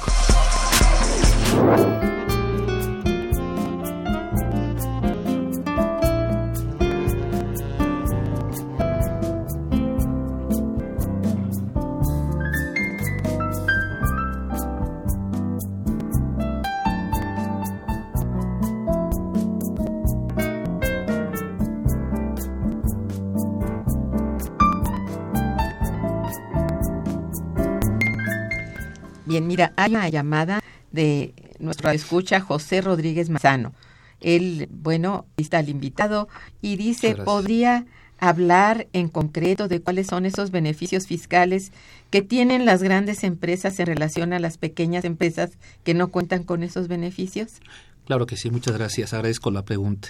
[29.41, 30.61] Bien, mira, hay una llamada
[30.91, 33.73] de nuestro escucha José Rodríguez Mazano.
[34.19, 36.27] Él, bueno, está al invitado
[36.61, 37.87] y dice, ¿podría
[38.19, 41.71] hablar en concreto de cuáles son esos beneficios fiscales
[42.11, 46.61] que tienen las grandes empresas en relación a las pequeñas empresas que no cuentan con
[46.61, 47.61] esos beneficios?
[48.05, 50.09] Claro que sí, muchas gracias, agradezco la pregunta.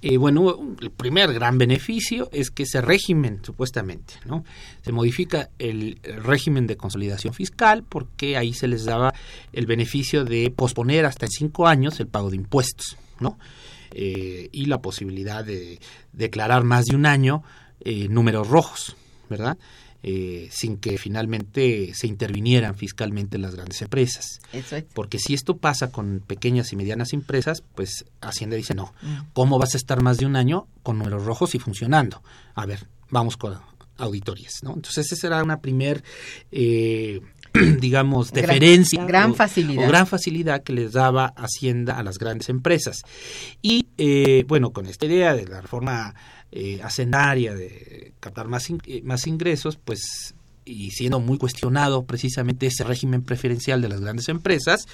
[0.00, 4.44] Eh, bueno, el primer gran beneficio es que ese régimen, supuestamente, ¿no?
[4.82, 9.12] Se modifica el régimen de consolidación fiscal porque ahí se les daba
[9.52, 13.38] el beneficio de posponer hasta en cinco años el pago de impuestos, ¿no?
[13.92, 15.80] Eh, y la posibilidad de
[16.12, 17.42] declarar más de un año
[17.80, 18.96] eh, números rojos,
[19.28, 19.58] ¿verdad?
[20.08, 24.40] Eh, sin que finalmente se intervinieran fiscalmente las grandes empresas.
[24.94, 28.94] Porque si esto pasa con pequeñas y medianas empresas, pues Hacienda dice, no.
[29.32, 32.22] ¿cómo vas a estar más de un año con números rojos y funcionando?
[32.54, 33.58] A ver, vamos con
[33.96, 34.74] auditorías, ¿no?
[34.74, 36.04] Entonces esa era una primer...
[36.52, 37.20] Eh,
[37.80, 39.84] digamos, deferencia gran, facilidad.
[39.84, 43.02] o gran facilidad que les daba Hacienda a las grandes empresas.
[43.62, 46.14] Y eh, bueno, con esta idea de la reforma
[46.58, 50.34] eh, hacendaria, de captar más, eh, más ingresos, pues
[50.64, 54.86] y siendo muy cuestionado precisamente ese régimen preferencial de las grandes empresas,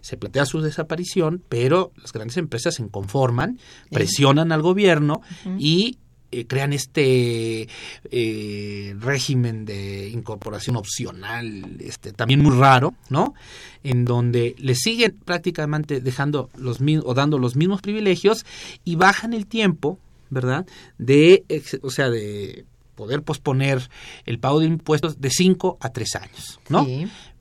[0.00, 3.58] se plantea su desaparición, pero las grandes empresas se conforman,
[3.90, 5.20] presionan al gobierno
[5.58, 5.98] y
[6.30, 7.68] eh, crean este
[8.10, 13.34] eh, régimen de incorporación opcional, este también muy raro, ¿no?
[13.82, 18.46] En donde le siguen prácticamente dejando los o dando los mismos privilegios
[18.84, 19.98] y bajan el tiempo
[20.30, 20.66] ¿verdad?
[20.98, 21.44] De,
[21.82, 22.64] o sea, de
[22.94, 23.88] poder posponer
[24.26, 26.86] el pago de impuestos de 5 a 3 años, ¿no?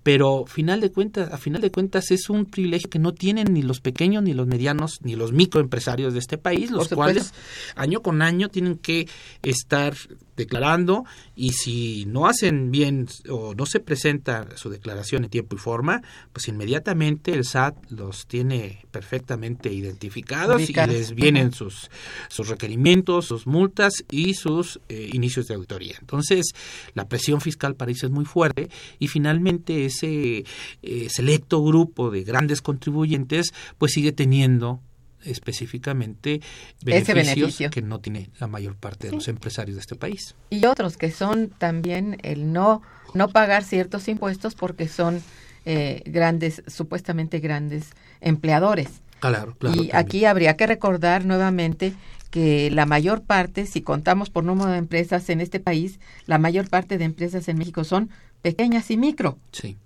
[0.07, 3.61] Pero final de cuentas, a final de cuentas es un privilegio que no tienen ni
[3.61, 7.33] los pequeños, ni los medianos, ni los microempresarios de este país, los cuales
[7.75, 9.09] año con año tienen que
[9.43, 9.95] estar
[10.37, 11.03] declarando
[11.35, 16.01] y si no hacen bien o no se presenta su declaración en tiempo y forma,
[16.31, 21.89] pues inmediatamente el SAT los tiene perfectamente identificados y les vienen sus,
[22.29, 25.97] sus requerimientos, sus multas y sus eh, inicios de auditoría.
[25.99, 26.53] Entonces,
[26.93, 30.45] la presión fiscal para ellos es muy fuerte y finalmente ese
[30.81, 34.81] eh, selecto grupo de grandes contribuyentes pues sigue teniendo
[35.23, 36.41] específicamente
[36.83, 40.35] beneficios que no tiene la mayor parte de los empresarios de este país.
[40.49, 42.81] Y otros que son también el no,
[43.13, 45.21] no pagar ciertos impuestos porque son
[45.65, 47.89] eh, grandes, supuestamente grandes
[48.21, 49.01] empleadores.
[49.19, 49.81] Claro, claro.
[49.81, 51.93] Y aquí habría que recordar nuevamente
[52.29, 56.69] que la mayor parte, si contamos por número de empresas en este país, la mayor
[56.69, 58.09] parte de empresas en México son
[58.41, 59.39] pequeñas y micro.
[59.51, 59.77] Sí.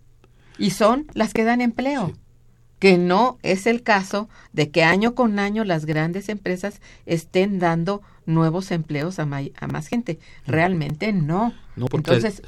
[0.62, 2.14] Y son las que dan empleo
[2.82, 8.02] que no es el caso de que año con año las grandes empresas estén dando
[8.26, 10.18] nuevos empleos a, a más gente.
[10.48, 11.54] Realmente no.
[11.76, 12.42] No, porque Entonces,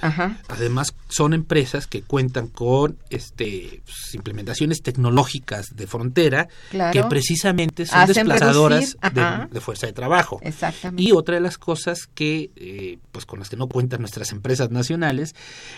[0.48, 6.48] además son empresas que cuentan con este pues, implementaciones tecnológicas de frontera
[6.92, 10.40] que precisamente son desplazadoras de, fuerza de trabajo.
[10.42, 11.02] Exactamente.
[11.02, 14.72] Y otra de las cosas que eh, pues con las que no cuentan nuestras empresas
[14.72, 15.36] nacionales,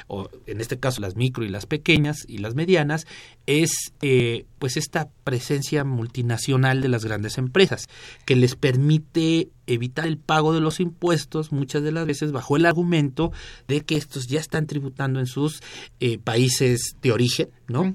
[0.07, 3.05] o en este caso las micro y las pequeñas y las medianas,
[3.45, 7.87] es eh, pues esta presencia multinacional de las grandes empresas
[8.25, 12.65] que les permite evitar el pago de los impuestos muchas de las veces bajo el
[12.65, 13.31] argumento
[13.67, 15.61] de que estos ya están tributando en sus
[15.99, 17.93] eh, países de origen, ¿no?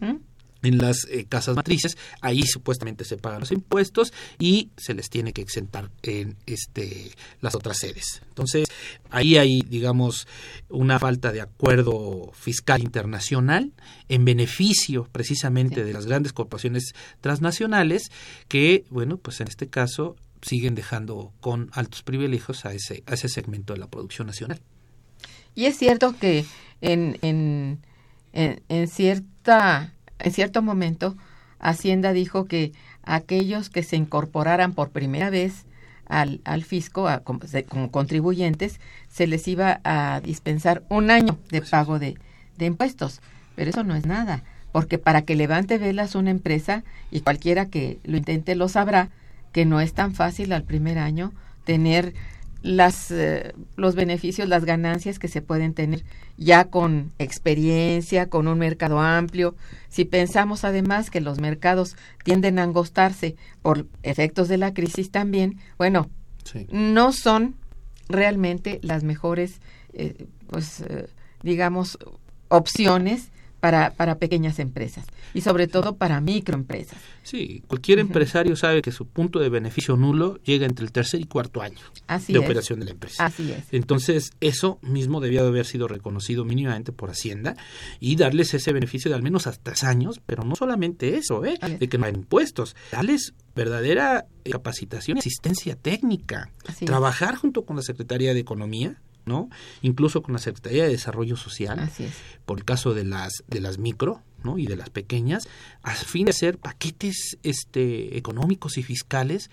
[0.62, 5.32] en las eh, casas matrices, ahí supuestamente se pagan los impuestos y se les tiene
[5.32, 8.22] que exentar en este las otras sedes.
[8.28, 8.68] Entonces,
[9.10, 10.26] ahí hay, digamos,
[10.68, 13.72] una falta de acuerdo fiscal internacional
[14.08, 18.10] en beneficio precisamente de las grandes corporaciones transnacionales
[18.48, 23.28] que, bueno, pues en este caso siguen dejando con altos privilegios a ese, a ese
[23.28, 24.60] segmento de la producción nacional.
[25.54, 26.44] Y es cierto que
[26.80, 27.78] en, en,
[28.32, 31.16] en, cierta, en cierto momento
[31.58, 32.72] Hacienda dijo que
[33.02, 35.66] aquellos que se incorporaran por primera vez
[36.06, 42.16] al, al fisco como, contribuyentes, se les iba a dispensar un año de pago de,
[42.56, 43.20] de impuestos.
[43.54, 44.42] Pero eso no es nada,
[44.72, 49.10] porque para que levante velas una empresa, y cualquiera que lo intente lo sabrá,
[49.52, 51.32] que no es tan fácil al primer año
[51.64, 52.14] tener
[52.62, 56.04] las eh, los beneficios, las ganancias que se pueden tener
[56.36, 59.54] ya con experiencia, con un mercado amplio.
[59.88, 65.58] Si pensamos además que los mercados tienden a angostarse por efectos de la crisis también,
[65.78, 66.10] bueno,
[66.70, 67.54] no son
[68.08, 69.60] realmente las mejores,
[69.92, 71.08] eh, pues, eh,
[71.42, 71.98] digamos,
[72.48, 73.30] opciones
[73.60, 75.04] para, para pequeñas empresas
[75.34, 76.98] y sobre todo para microempresas.
[77.22, 81.24] Sí, cualquier empresario sabe que su punto de beneficio nulo llega entre el tercer y
[81.24, 82.44] cuarto año Así de es.
[82.44, 83.26] operación de la empresa.
[83.26, 83.64] Así es.
[83.72, 87.56] Entonces, eso mismo debía de haber sido reconocido mínimamente por Hacienda
[88.00, 91.58] y darles ese beneficio de al menos hasta tres años, pero no solamente eso, ¿eh?
[91.78, 96.86] De que no hay impuestos, darles verdadera capacitación y asistencia técnica, Así es.
[96.86, 99.00] trabajar junto con la Secretaría de Economía,
[99.30, 99.48] ¿no?
[99.80, 102.12] Incluso con la Secretaría de Desarrollo Social, Así es.
[102.44, 104.58] por el caso de las de las micro ¿no?
[104.58, 105.48] y de las pequeñas
[105.82, 109.50] a fin de hacer paquetes este económicos y fiscales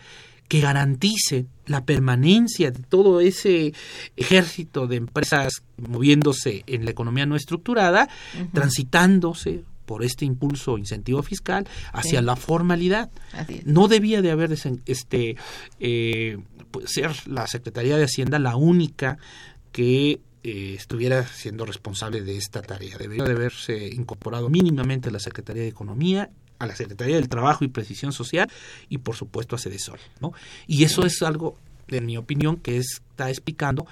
[0.49, 3.73] que garanticen la permanencia de todo ese
[4.15, 8.07] ejército de empresas moviéndose en la economía no estructurada,
[8.53, 12.25] transitándose por este impulso incentivo fiscal hacia Sí.
[12.25, 13.09] la formalidad.
[13.65, 14.51] No debía de haber
[14.85, 15.35] este
[15.79, 16.37] eh,
[16.71, 19.17] pues, ser la Secretaría de Hacienda la única
[19.71, 22.97] que eh, estuviera siendo responsable de esta tarea.
[22.97, 27.65] Debería de haberse incorporado mínimamente a la Secretaría de Economía, a la Secretaría del Trabajo
[27.65, 28.49] y Precisión Social
[28.89, 30.33] y por supuesto a Cedesol, ¿no?
[30.65, 31.57] Y eso es algo,
[31.87, 33.85] en mi opinión, que está explicando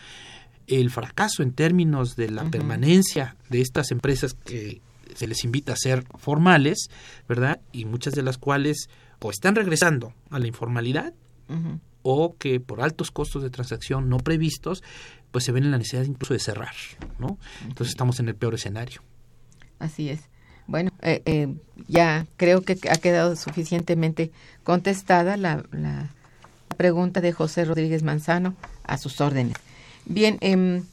[0.67, 4.81] el fracaso en términos de la permanencia de estas empresas que
[5.13, 6.89] se les invita a ser formales,
[7.27, 7.59] ¿verdad?
[7.71, 8.89] Y muchas de las cuales
[9.25, 11.13] o están regresando a la informalidad.
[12.07, 14.83] O que por altos costos de transacción no previstos,
[15.31, 16.75] pues se ven en la necesidad incluso de cerrar,
[17.17, 17.39] ¿no?
[17.63, 19.01] Entonces estamos en el peor escenario.
[19.79, 20.19] Así es.
[20.67, 21.55] Bueno, eh, eh,
[21.87, 24.31] ya creo que ha quedado suficientemente
[24.63, 26.11] contestada la, la
[26.77, 29.57] pregunta de José Rodríguez Manzano a sus órdenes.
[30.05, 30.83] Bien, em,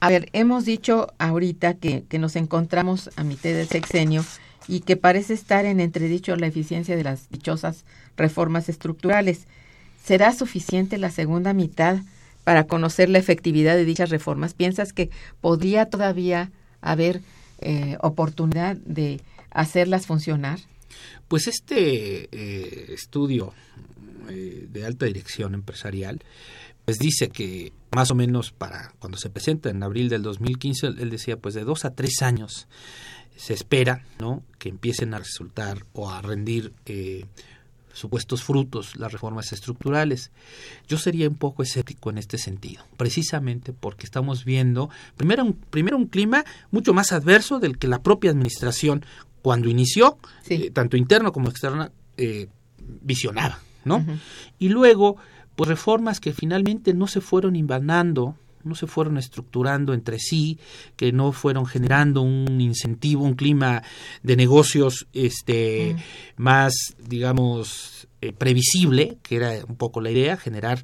[0.00, 4.24] a ver, hemos dicho ahorita que, que nos encontramos a mitad del sexenio
[4.68, 7.84] y que parece estar en entredicho la eficiencia de las dichosas
[8.16, 9.46] reformas estructurales.
[10.06, 11.98] ¿Será suficiente la segunda mitad
[12.44, 14.54] para conocer la efectividad de dichas reformas?
[14.54, 17.22] ¿Piensas que podría todavía haber
[17.58, 20.60] eh, oportunidad de hacerlas funcionar?
[21.26, 23.52] Pues este eh, estudio
[24.28, 26.22] eh, de alta dirección empresarial,
[26.84, 31.10] pues dice que más o menos para cuando se presenta en abril del 2015, él
[31.10, 32.68] decía pues de dos a tres años
[33.36, 34.42] se espera, ¿no?
[34.58, 37.26] Que empiecen a resultar o a rendir eh,
[37.96, 40.30] supuestos frutos las reformas estructurales.
[40.86, 45.96] Yo sería un poco escéptico en este sentido, precisamente porque estamos viendo primero un, primero
[45.96, 49.04] un clima mucho más adverso del que la propia administración
[49.42, 50.54] cuando inició, Sí.
[50.54, 52.48] eh, tanto interno como externa, eh,
[53.02, 54.04] visionaba, ¿no?
[54.58, 55.16] Y luego,
[55.54, 58.36] pues reformas que finalmente no se fueron invanando,
[58.66, 60.58] no se fueron estructurando entre sí,
[60.96, 63.82] que no fueron generando un incentivo, un clima
[64.22, 66.42] de negocios este Mm.
[66.42, 70.82] más, digamos, eh, previsible, que era un poco la idea, generar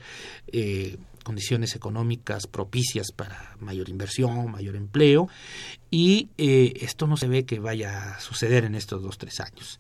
[0.53, 5.28] eh, condiciones económicas propicias para mayor inversión, mayor empleo,
[5.91, 9.78] y eh, esto no se ve que vaya a suceder en estos dos, tres años.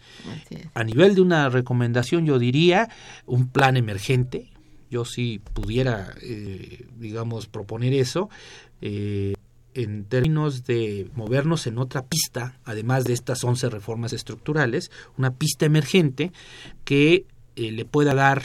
[0.74, 2.88] A nivel de una recomendación, yo diría
[3.26, 4.51] un plan emergente.
[4.92, 8.28] Yo si pudiera, eh, digamos, proponer eso,
[8.82, 9.32] eh,
[9.72, 15.64] en términos de movernos en otra pista, además de estas 11 reformas estructurales, una pista
[15.64, 16.30] emergente
[16.84, 17.24] que
[17.56, 18.42] eh, le pueda dar,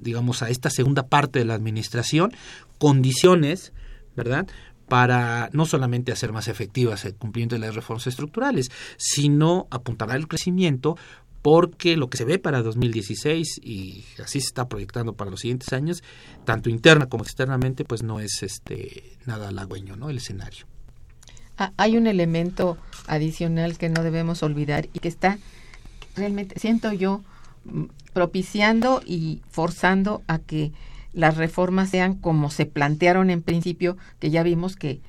[0.00, 2.32] digamos, a esta segunda parte de la administración
[2.78, 3.74] condiciones,
[4.16, 4.46] ¿verdad?
[4.92, 10.28] para no solamente hacer más efectivas el cumplimiento de las reformas estructurales, sino apuntar al
[10.28, 10.98] crecimiento
[11.42, 15.72] porque lo que se ve para 2016 y así se está proyectando para los siguientes
[15.72, 16.02] años,
[16.44, 20.08] tanto interna como externamente, pues no es este nada halagüeño, ¿no?
[20.08, 20.66] El escenario.
[21.58, 22.78] Ah, hay un elemento
[23.08, 25.38] adicional que no debemos olvidar y que está
[26.14, 27.22] realmente, siento yo,
[27.64, 30.72] mm, propiciando y forzando a que
[31.12, 35.00] las reformas sean como se plantearon en principio, que ya vimos que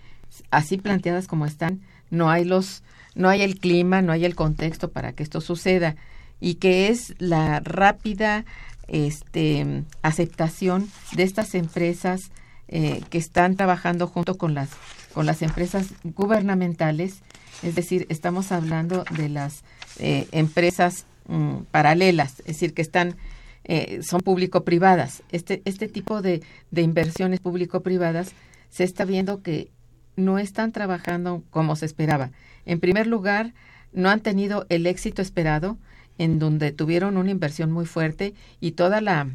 [0.49, 2.81] así planteadas como están, no hay los,
[3.13, 5.95] no hay el clima, no hay el contexto para que esto suceda
[6.43, 8.43] y que es la rápida
[8.89, 12.31] este, aceptación de estas empresas
[12.67, 14.69] eh, que están trabajando junto con las
[15.13, 17.21] con las empresas gubernamentales,
[17.61, 19.63] es decir, estamos hablando de las
[19.99, 23.15] eh, empresas mm, paralelas, es decir, que están
[23.63, 25.23] eh, son público-privadas.
[25.31, 26.41] Este, este tipo de,
[26.75, 28.33] inversiones público-privadas
[28.69, 29.69] se está viendo que
[30.17, 32.31] no están trabajando como se esperaba.
[32.65, 33.53] En primer lugar,
[33.93, 35.77] no han tenido el éxito esperado,
[36.17, 39.29] en donde tuvieron una inversión muy fuerte y toda la,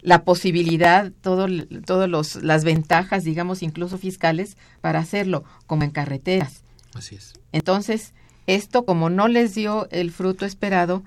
[0.00, 1.46] la posibilidad, todo,
[1.84, 6.62] todos los, las ventajas, digamos, incluso fiscales, para hacerlo, como en carreteras.
[6.94, 7.34] Así es.
[7.52, 8.14] Entonces,
[8.46, 11.02] esto como no les dio el fruto esperado,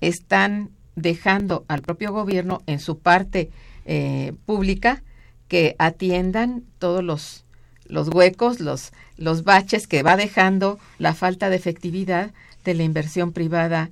[0.00, 3.50] están dejando al propio gobierno en su parte
[3.84, 5.02] eh, pública
[5.48, 7.44] que atiendan todos los
[7.88, 12.32] los huecos, los, los baches que va dejando la falta de efectividad
[12.64, 13.90] de la inversión privada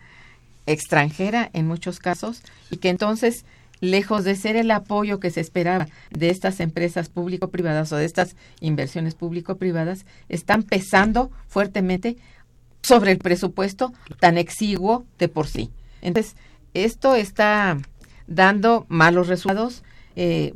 [0.67, 3.45] extranjera en muchos casos y que entonces
[3.81, 8.37] lejos de ser el apoyo que se esperaba de estas empresas público-privadas o de estas
[8.61, 12.17] inversiones público-privadas, están pesando fuertemente
[12.83, 15.71] sobre el presupuesto tan exiguo de por sí.
[16.03, 16.37] Entonces,
[16.75, 17.79] esto está
[18.27, 19.83] dando malos resultados.
[20.17, 20.55] Eh,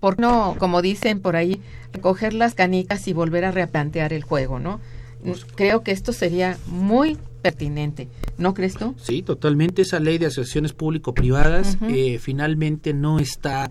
[0.00, 1.60] por no, como dicen por ahí,
[1.92, 4.80] recoger las canicas y volver a replantear el juego, ¿no?
[5.56, 8.96] Creo que esto sería muy pertinente, ¿no crees tú?
[9.00, 9.82] Sí, totalmente.
[9.82, 13.70] Esa ley de asociaciones público-privadas eh, finalmente no está,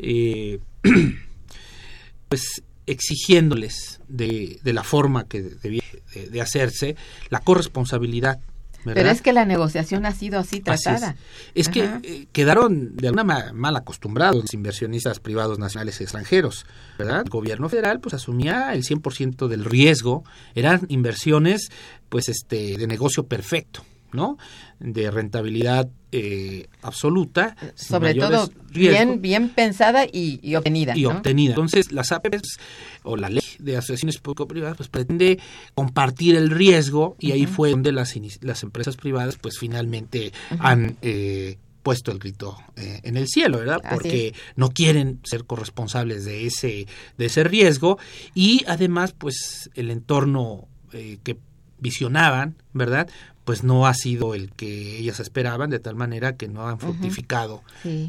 [0.00, 0.58] eh,
[2.28, 5.82] pues, exigiéndoles de, de, la forma que debía
[6.30, 6.96] de hacerse
[7.30, 8.40] la corresponsabilidad
[8.84, 11.16] pero es que la negociación ha sido así tratada.
[11.54, 16.66] es, que eh, quedaron de alguna manera mal acostumbrados los inversionistas privados nacionales y extranjeros,
[16.98, 17.22] ¿verdad?
[17.24, 20.24] El gobierno federal pues asumía el 100% del riesgo,
[20.54, 21.70] eran inversiones
[22.08, 23.84] pues este de negocio perfecto.
[24.12, 24.36] ¿no?
[24.78, 27.56] De rentabilidad eh, absoluta.
[27.74, 30.96] Sobre todo bien, bien pensada y, obtenida.
[30.96, 31.52] Y obtenida.
[31.52, 32.58] Entonces, las APPs
[33.02, 35.38] o la ley de asociaciones público-privadas pues pretende
[35.74, 40.96] compartir el riesgo y ahí fue donde las, las empresas privadas pues finalmente han...
[41.02, 43.80] Eh, puesto el grito eh, en el cielo, ¿verdad?
[43.90, 46.86] Porque no quieren ser corresponsables de ese
[47.18, 47.98] de ese riesgo
[48.36, 51.36] y además pues el entorno que
[51.82, 53.08] visionaban, ¿verdad?
[53.44, 57.62] pues no ha sido el que ellas esperaban, de tal manera que no han fructificado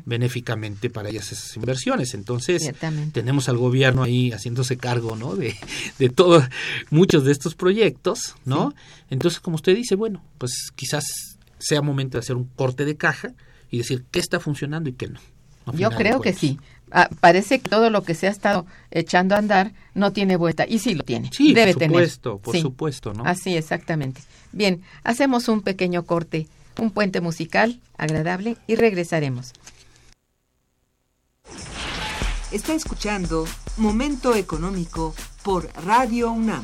[0.06, 2.14] benéficamente para ellas esas inversiones.
[2.14, 2.72] Entonces,
[3.12, 5.36] tenemos al gobierno ahí haciéndose cargo, ¿no?
[5.36, 5.56] De,
[5.98, 6.44] de todos,
[6.92, 8.76] muchos de estos proyectos, ¿no?
[9.10, 11.06] Entonces, como usted dice, bueno, pues quizás
[11.58, 13.34] sea momento de hacer un corte de caja
[13.72, 15.20] y decir qué está funcionando y qué no.
[15.74, 16.60] Yo creo que sí.
[16.96, 20.66] Ah, parece que todo lo que se ha estado echando a andar no tiene vuelta.
[20.68, 21.32] Y sí lo tiene.
[21.34, 23.26] Sí, Debe por supuesto, por supuesto, ¿no?
[23.26, 24.22] Así, exactamente.
[24.52, 29.54] Bien, hacemos un pequeño corte, un puente musical agradable y regresaremos.
[32.52, 36.64] Está escuchando Momento Económico por Radio UNAM.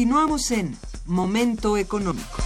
[0.00, 0.74] Continuamos en
[1.04, 2.42] Momento Económico.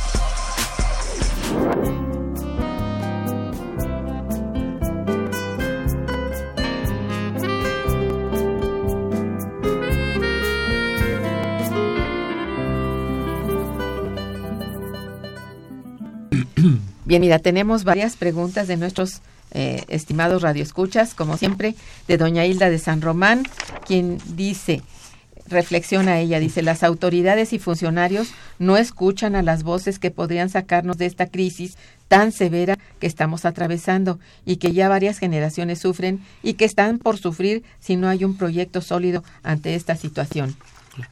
[17.04, 19.20] Bien, mira, tenemos varias preguntas de nuestros
[19.52, 21.76] eh, estimados radioescuchas, como siempre,
[22.08, 23.44] de doña Hilda de San Román,
[23.86, 24.82] quien dice,
[25.46, 28.28] reflexiona ella, dice, las autoridades y funcionarios
[28.58, 31.76] no escuchan a las voces que podrían sacarnos de esta crisis
[32.08, 37.18] tan severa que estamos atravesando y que ya varias generaciones sufren y que están por
[37.18, 40.56] sufrir si no hay un proyecto sólido ante esta situación.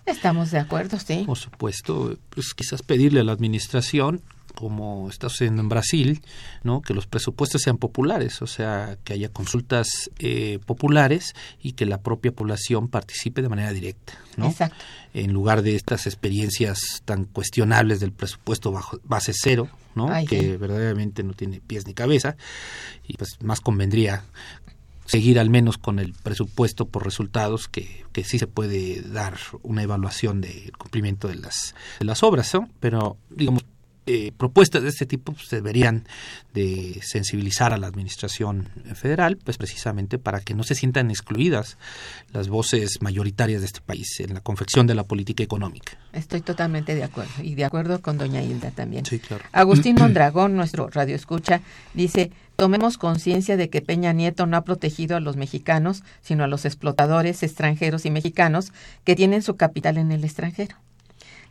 [0.06, 1.24] Estamos de acuerdo, sí.
[1.26, 4.22] Por supuesto, pues quizás pedirle a la administración
[4.54, 6.22] como está sucediendo en Brasil,
[6.62, 6.82] ¿no?
[6.82, 12.00] que los presupuestos sean populares, o sea, que haya consultas eh, populares y que la
[12.02, 14.48] propia población participe de manera directa, ¿no?
[14.48, 14.84] Exacto.
[15.14, 20.08] En lugar de estas experiencias tan cuestionables del presupuesto bajo, base cero, ¿no?
[20.26, 22.36] que verdaderamente no tiene pies ni cabeza
[23.06, 24.24] y pues más convendría
[25.04, 29.82] seguir al menos con el presupuesto por resultados que, que sí se puede dar una
[29.82, 32.70] evaluación del cumplimiento de las, de las obras, ¿no?
[32.80, 33.64] Pero digamos
[34.06, 36.08] eh, propuestas de este tipo pues, deberían
[36.54, 41.78] de sensibilizar a la administración federal, pues precisamente para que no se sientan excluidas
[42.32, 45.92] las voces mayoritarias de este país en la confección de la política económica.
[46.12, 49.06] Estoy totalmente de acuerdo y de acuerdo con doña Hilda también.
[49.06, 49.44] Sí, claro.
[49.52, 51.60] Agustín Mondragón, nuestro radio escucha,
[51.94, 56.48] dice, tomemos conciencia de que Peña Nieto no ha protegido a los mexicanos, sino a
[56.48, 58.72] los explotadores extranjeros y mexicanos
[59.04, 60.76] que tienen su capital en el extranjero.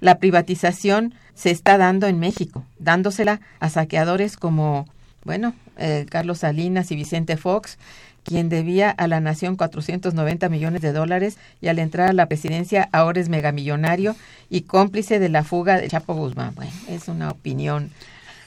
[0.02, 4.88] La privatización se está dando en México, dándosela a saqueadores como,
[5.24, 7.78] bueno, eh, Carlos Salinas y Vicente Fox,
[8.24, 12.90] quien debía a la nación 490 millones de dólares y al entrar a la presidencia
[12.92, 14.16] ahora es megamillonario
[14.50, 16.54] y cómplice de la fuga de Chapo Guzmán.
[16.56, 17.92] Bueno, es una opinión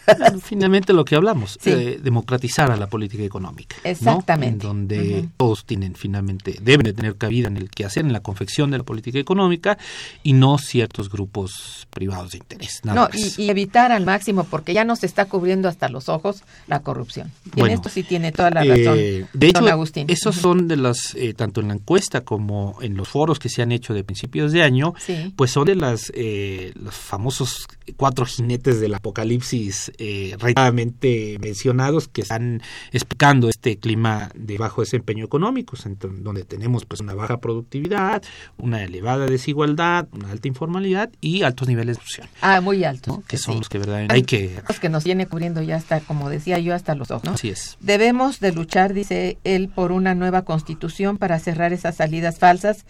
[0.43, 1.71] Finalmente lo que hablamos, Sí.
[1.71, 3.77] eh, democratizar a la política económica.
[3.85, 3.91] ¿no?
[3.91, 4.49] Exactamente.
[4.49, 8.21] En donde todos tienen finalmente, deben de tener cabida en el que hacer, en la
[8.21, 9.79] confección de la política económica
[10.23, 12.81] y no ciertos grupos privados de interés.
[12.85, 16.81] No, y, y evitar al máximo, porque ya nos está cubriendo hasta los ojos la
[16.81, 17.31] corrupción.
[17.47, 18.97] Y Bueno, en esto sí tiene toda la razón.
[18.99, 20.07] Eh, de hecho, don Agustín.
[20.09, 23.63] esos son de las, eh, tanto en la encuesta como en los foros que se
[23.63, 25.33] han hecho de principios de año, Sí.
[25.37, 32.23] pues son de las eh, los famosos cuatro jinetes del apocalipsis eh, reiteradamente mencionados que
[32.23, 35.77] están explicando este clima de bajo desempeño económico,
[36.21, 38.23] donde tenemos pues una baja productividad,
[38.59, 43.13] una elevada desigualdad, una alta informalidad y altos niveles de corrupción, Ah, muy alto.
[43.13, 43.23] ¿no?
[43.27, 43.59] que son sí.
[43.61, 44.61] los que verdaderamente hay que...
[44.69, 47.33] Los que nos viene cubriendo ya hasta, como decía yo, hasta los ojos, ¿no?
[47.33, 47.77] Así es.
[47.81, 52.85] Debemos de luchar, dice él, por una nueva constitución para cerrar esas salidas falsas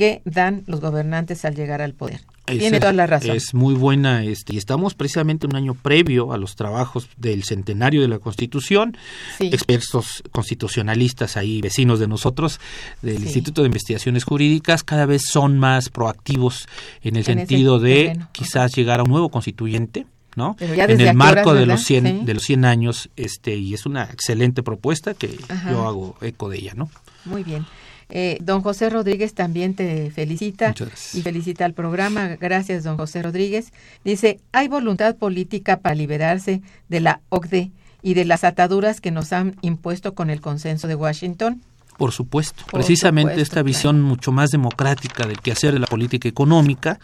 [0.00, 2.22] que dan los gobernantes al llegar al poder.
[2.46, 3.36] Tiene toda la razón.
[3.36, 8.00] Es muy buena este, y estamos precisamente un año previo a los trabajos del centenario
[8.00, 8.96] de la Constitución.
[9.36, 9.48] Sí.
[9.52, 12.60] Expertos constitucionalistas ahí, vecinos de nosotros,
[13.02, 13.24] del Sí.
[13.24, 16.66] Instituto de Investigaciones Jurídicas, cada vez son más proactivos
[17.02, 18.28] en el En sentido de terreno.
[18.32, 20.06] quizás llegar a un nuevo constituyente.
[20.36, 20.56] ¿no?
[20.60, 22.24] En el marco horas, de los 100 Sí.
[22.24, 25.72] de los 100 años este y es una excelente propuesta que Ajá.
[25.72, 26.88] yo hago eco de ella, ¿no?
[27.24, 27.66] Muy bien.
[28.10, 30.74] Eh, don José Rodríguez también te felicita
[31.14, 32.36] y felicita al programa.
[32.36, 33.72] Gracias, don José Rodríguez.
[34.04, 37.70] Dice, hay voluntad política para liberarse de la OCDE
[38.02, 41.62] y de las ataduras que nos han impuesto con el consenso de Washington.
[42.00, 43.66] Por supuesto, Por precisamente supuesto, esta claro.
[43.66, 46.98] visión mucho más democrática del quehacer de la política económica,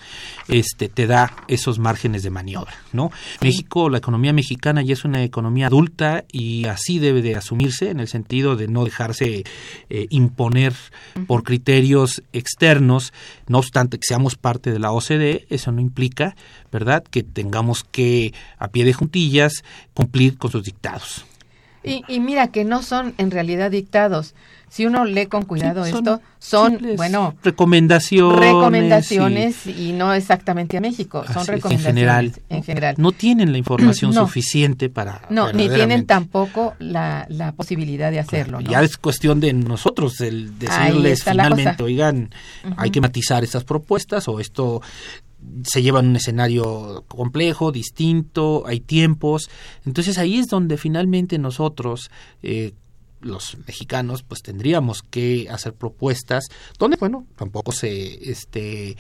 [0.48, 3.10] este te da esos márgenes de maniobra, ¿no?
[3.42, 8.00] México, la economía mexicana ya es una economía adulta y así debe de asumirse en
[8.00, 9.44] el sentido de no dejarse
[9.90, 10.72] eh, imponer
[11.26, 13.12] por criterios externos,
[13.48, 16.36] no obstante que seamos parte de la OCDE, eso no implica,
[16.72, 21.26] ¿verdad?, que tengamos que a pie de juntillas cumplir con sus dictados.
[21.86, 24.34] Y, y mira que no son en realidad dictados.
[24.68, 30.80] Si uno lee con cuidado Sí, esto, son, bueno, recomendaciones, recomendaciones y, no exactamente a
[30.80, 32.94] México, son es, en recomendaciones general, en general.
[32.98, 34.26] no tienen la información No.
[34.26, 38.70] suficiente para No, ni tienen tampoco la, la posibilidad de hacerlo, ¿no?
[38.70, 42.30] Ya es cuestión de nosotros el decirles finalmente, oigan,
[42.76, 44.82] hay que matizar estas propuestas o esto
[45.64, 49.50] se lleva en un escenario complejo, distinto, hay tiempos.
[49.84, 52.10] Entonces ahí es donde finalmente nosotros,
[52.42, 52.72] eh,
[53.20, 56.44] los mexicanos, pues tendríamos que hacer propuestas
[56.78, 58.96] donde, bueno, tampoco se este,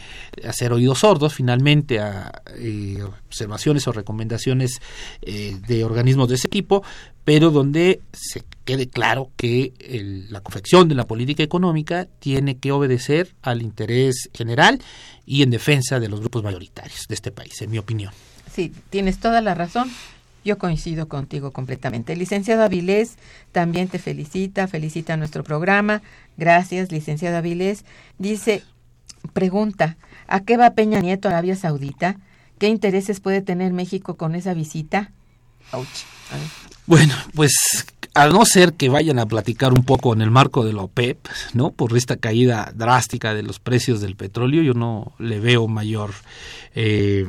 [0.46, 2.98] hacer oídos sordos finalmente a eh,
[3.28, 4.80] observaciones o recomendaciones
[5.22, 6.82] eh, de organismos de ese tipo,
[7.24, 12.72] pero donde se quede claro que el- la confección de la política económica tiene que
[12.72, 14.80] obedecer al interés general
[15.24, 18.12] y en defensa de los grupos mayoritarios de este país, en mi opinión.
[18.52, 19.90] Sí, tienes toda la razón.
[20.46, 22.14] Yo coincido contigo completamente.
[22.14, 23.16] Licenciado Avilés
[23.50, 26.02] también te felicita, felicita nuestro programa.
[26.36, 27.84] Gracias, licenciado Avilés.
[28.18, 28.62] Dice,
[29.32, 29.96] pregunta,
[30.28, 32.20] ¿a qué va Peña Nieto a Arabia Saudita?
[32.60, 35.10] ¿Qué intereses puede tener México con esa visita?
[35.72, 36.04] Ouch.
[36.86, 37.52] Bueno, pues
[38.14, 41.26] a no ser que vayan a platicar un poco en el marco de la OPEP,
[41.54, 41.72] ¿no?
[41.72, 46.12] Por esta caída drástica de los precios del petróleo, yo no le veo mayor
[46.76, 47.26] eh,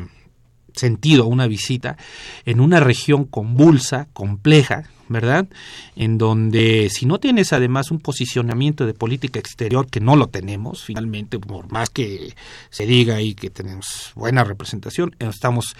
[0.77, 1.97] sentido a una visita
[2.45, 5.47] en una región convulsa, compleja, ¿verdad?
[5.95, 10.83] En donde si no tienes además un posicionamiento de política exterior, que no lo tenemos,
[10.83, 12.33] finalmente, por más que
[12.69, 15.75] se diga ahí que tenemos buena representación, estamos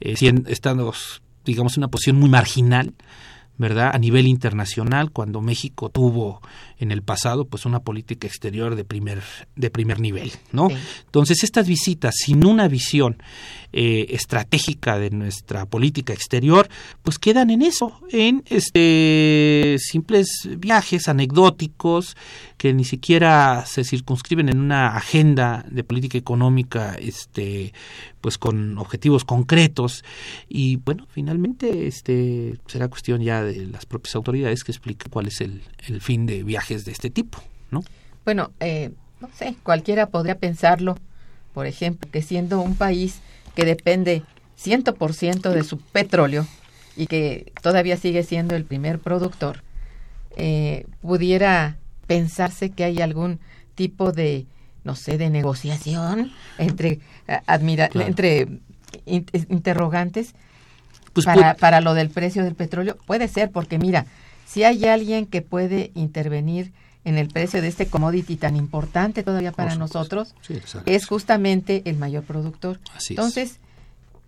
[0.00, 0.14] eh,
[0.46, 2.94] estamos, digamos, en una posición muy marginal,
[3.58, 3.90] ¿verdad?
[3.94, 6.40] A nivel internacional, cuando México tuvo
[6.82, 9.22] en el pasado pues una política exterior de primer
[9.54, 10.68] de primer nivel, ¿no?
[11.06, 13.22] Entonces estas visitas sin una visión
[13.72, 16.68] eh, estratégica de nuestra política exterior,
[17.02, 22.16] pues quedan en eso, en este simples viajes anecdóticos
[22.56, 27.72] que ni siquiera se circunscriben en una agenda de política económica, este,
[28.20, 30.04] pues con objetivos concretos
[30.48, 35.40] y bueno, finalmente este será cuestión ya de las propias autoridades que expliquen cuál es
[35.40, 37.38] el, el fin de viajes de este tipo,
[37.70, 37.82] ¿no?
[38.24, 40.98] Bueno, eh, no sé, cualquiera podría pensarlo,
[41.54, 43.20] por ejemplo, que siendo un país
[43.54, 44.22] que depende
[44.62, 46.46] 100% de su petróleo
[46.96, 49.62] y que todavía sigue siendo el primer productor,
[50.36, 53.40] eh, pudiera pensarse que hay algún
[53.74, 54.46] tipo de,
[54.84, 57.00] no sé, de negociación entre,
[57.46, 58.60] admira entre
[59.06, 60.34] interrogantes
[61.12, 62.96] pues para, para lo del precio del petróleo.
[63.06, 64.06] Puede ser, porque mira,
[64.46, 66.72] si hay alguien que puede intervenir
[67.04, 70.34] en el precio de este commodity tan importante todavía para nosotros,
[70.86, 72.78] es justamente el mayor productor.
[73.08, 73.58] Entonces,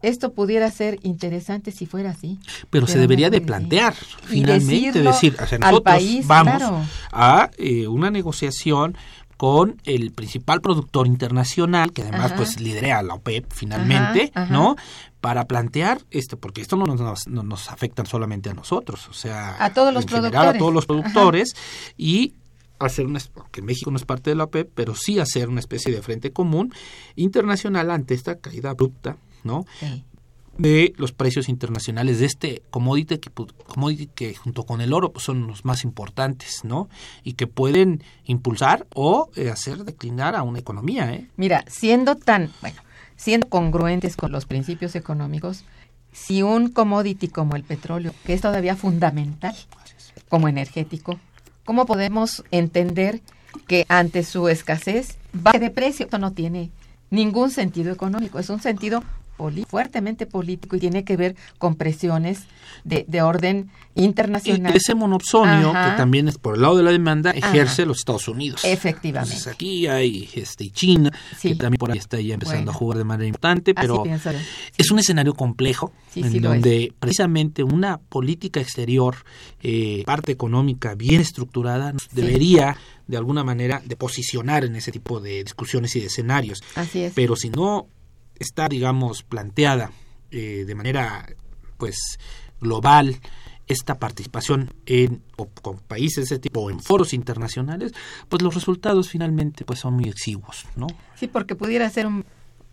[0.02, 2.38] esto pudiera ser interesante si fuera así.
[2.70, 3.94] Pero, se debería de plantear
[4.24, 8.96] finalmente, decir, nosotros vamos a eh, una negociación
[9.36, 14.76] con el principal productor internacional, que además pues lidera la OPEP finalmente, ¿no?
[15.20, 19.62] Para plantear esto, porque esto no nos, no nos afecta solamente a nosotros, o sea,
[19.62, 21.54] a todos los productores, a todos los productores
[21.96, 22.34] y
[22.78, 23.20] hacer una,
[23.50, 26.32] que México no es parte de la OPEP, pero sí hacer una especie de frente
[26.32, 26.72] común
[27.16, 29.64] internacional ante esta caída abrupta, ¿no?
[30.58, 33.30] De los precios internacionales de este commodity que,
[34.14, 36.88] que junto con el oro pues, son los más importantes, ¿no?
[37.22, 41.28] Y que pueden impulsar o eh, hacer declinar a una economía, ¿eh?
[41.36, 42.80] Mira, siendo tan, bueno,
[43.16, 45.64] siendo congruentes con los principios económicos,
[46.12, 49.56] si un commodity como el petróleo, que es todavía fundamental
[50.28, 51.18] como energético,
[51.64, 53.22] ¿Cómo podemos entender
[53.66, 56.04] que ante su escasez baje de precio?
[56.04, 56.70] Esto no tiene
[57.10, 59.02] ningún sentido económico, es un sentido
[59.68, 62.44] fuertemente político y tiene que ver con presiones
[62.84, 64.72] de, de orden internacional.
[64.72, 68.28] Y ese monopsonio que también es por el lado de la demanda ejerce los Estados
[68.28, 68.62] Unidos.
[68.64, 69.50] Efectivamente.
[69.50, 71.10] aquí hay este, China,
[71.40, 74.04] que también por ahí está ya empezando a jugar de manera importante, pero
[74.76, 79.16] es un escenario complejo en donde precisamente una política exterior,
[79.62, 82.76] eh, parte económica bien estructurada, debería
[83.06, 86.62] de alguna manera de posicionar en ese tipo de discusiones y de escenarios.
[86.74, 87.12] Así es.
[87.14, 87.88] Pero si no
[88.38, 89.90] está, digamos, planteada
[90.30, 91.26] eh, de manera,
[91.78, 92.18] pues,
[92.60, 93.20] global
[93.66, 95.22] esta participación en
[95.62, 97.92] con países de ese tipo o en foros internacionales,
[98.28, 100.86] pues los resultados finalmente pues son muy exiguos, ¿no?
[101.14, 102.06] Sí, porque pudiera ser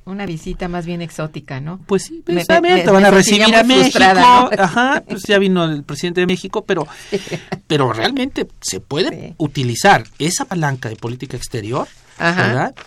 [0.06, 1.80] una visita más bien exótica, ¿no?
[1.86, 4.00] Pues sí, precisamente van a recibir a México,
[4.58, 6.88] ajá, pues ya vino el presidente de México, pero
[7.68, 11.88] pero realmente se puede utilizar esa palanca de política exterior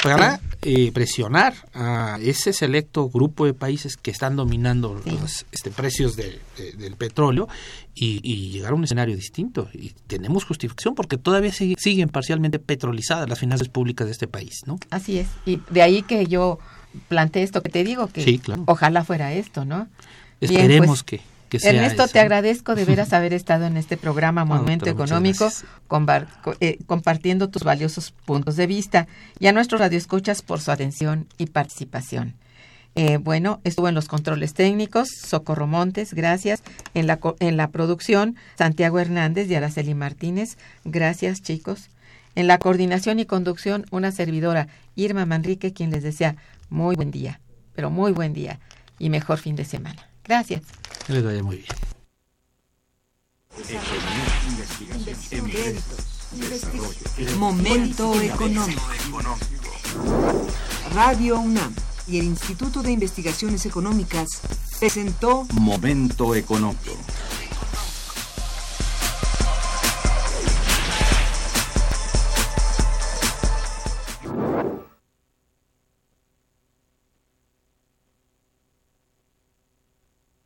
[0.02, 6.16] para eh, presionar a ese selecto grupo de países que están dominando los este, precios
[6.16, 7.48] del petróleo
[7.94, 9.68] y, llegar a un escenario distinto.
[9.72, 14.78] Y tenemos justificación porque todavía siguen parcialmente petrolizadas las finanzas públicas de este país, ¿no?
[14.90, 15.26] Así es.
[15.46, 16.58] Y de ahí que yo
[17.08, 19.88] planteé esto que te digo, que ojalá fuera esto, ¿no?
[20.40, 25.48] Esperemos pues, que Ernesto, te agradezco de veras haber estado en este programa Momento Económico,
[26.60, 29.06] eh, compartiendo tus valiosos puntos de vista
[29.38, 32.34] y a nuestros radioescuchas por su atención y participación.
[32.96, 36.62] Eh, bueno, estuvo en los controles técnicos, Socorro Montes, gracias.
[36.94, 41.90] En la, en la producción, Santiago Hernández y Araceli Martínez, gracias chicos.
[42.36, 46.36] En la coordinación y conducción, una servidora, Irma Manrique, quien les desea
[46.68, 47.40] muy buen día,
[47.74, 48.60] pero muy buen día
[48.98, 50.08] y mejor fin de semana.
[50.24, 50.62] Gracias.
[51.06, 51.68] Que les vaya muy bien.
[57.38, 58.82] Momento económico.
[60.92, 61.74] Radio UNAM
[62.06, 64.40] y el Instituto de Investigaciones Económicas
[64.78, 66.96] presentó Momento económico.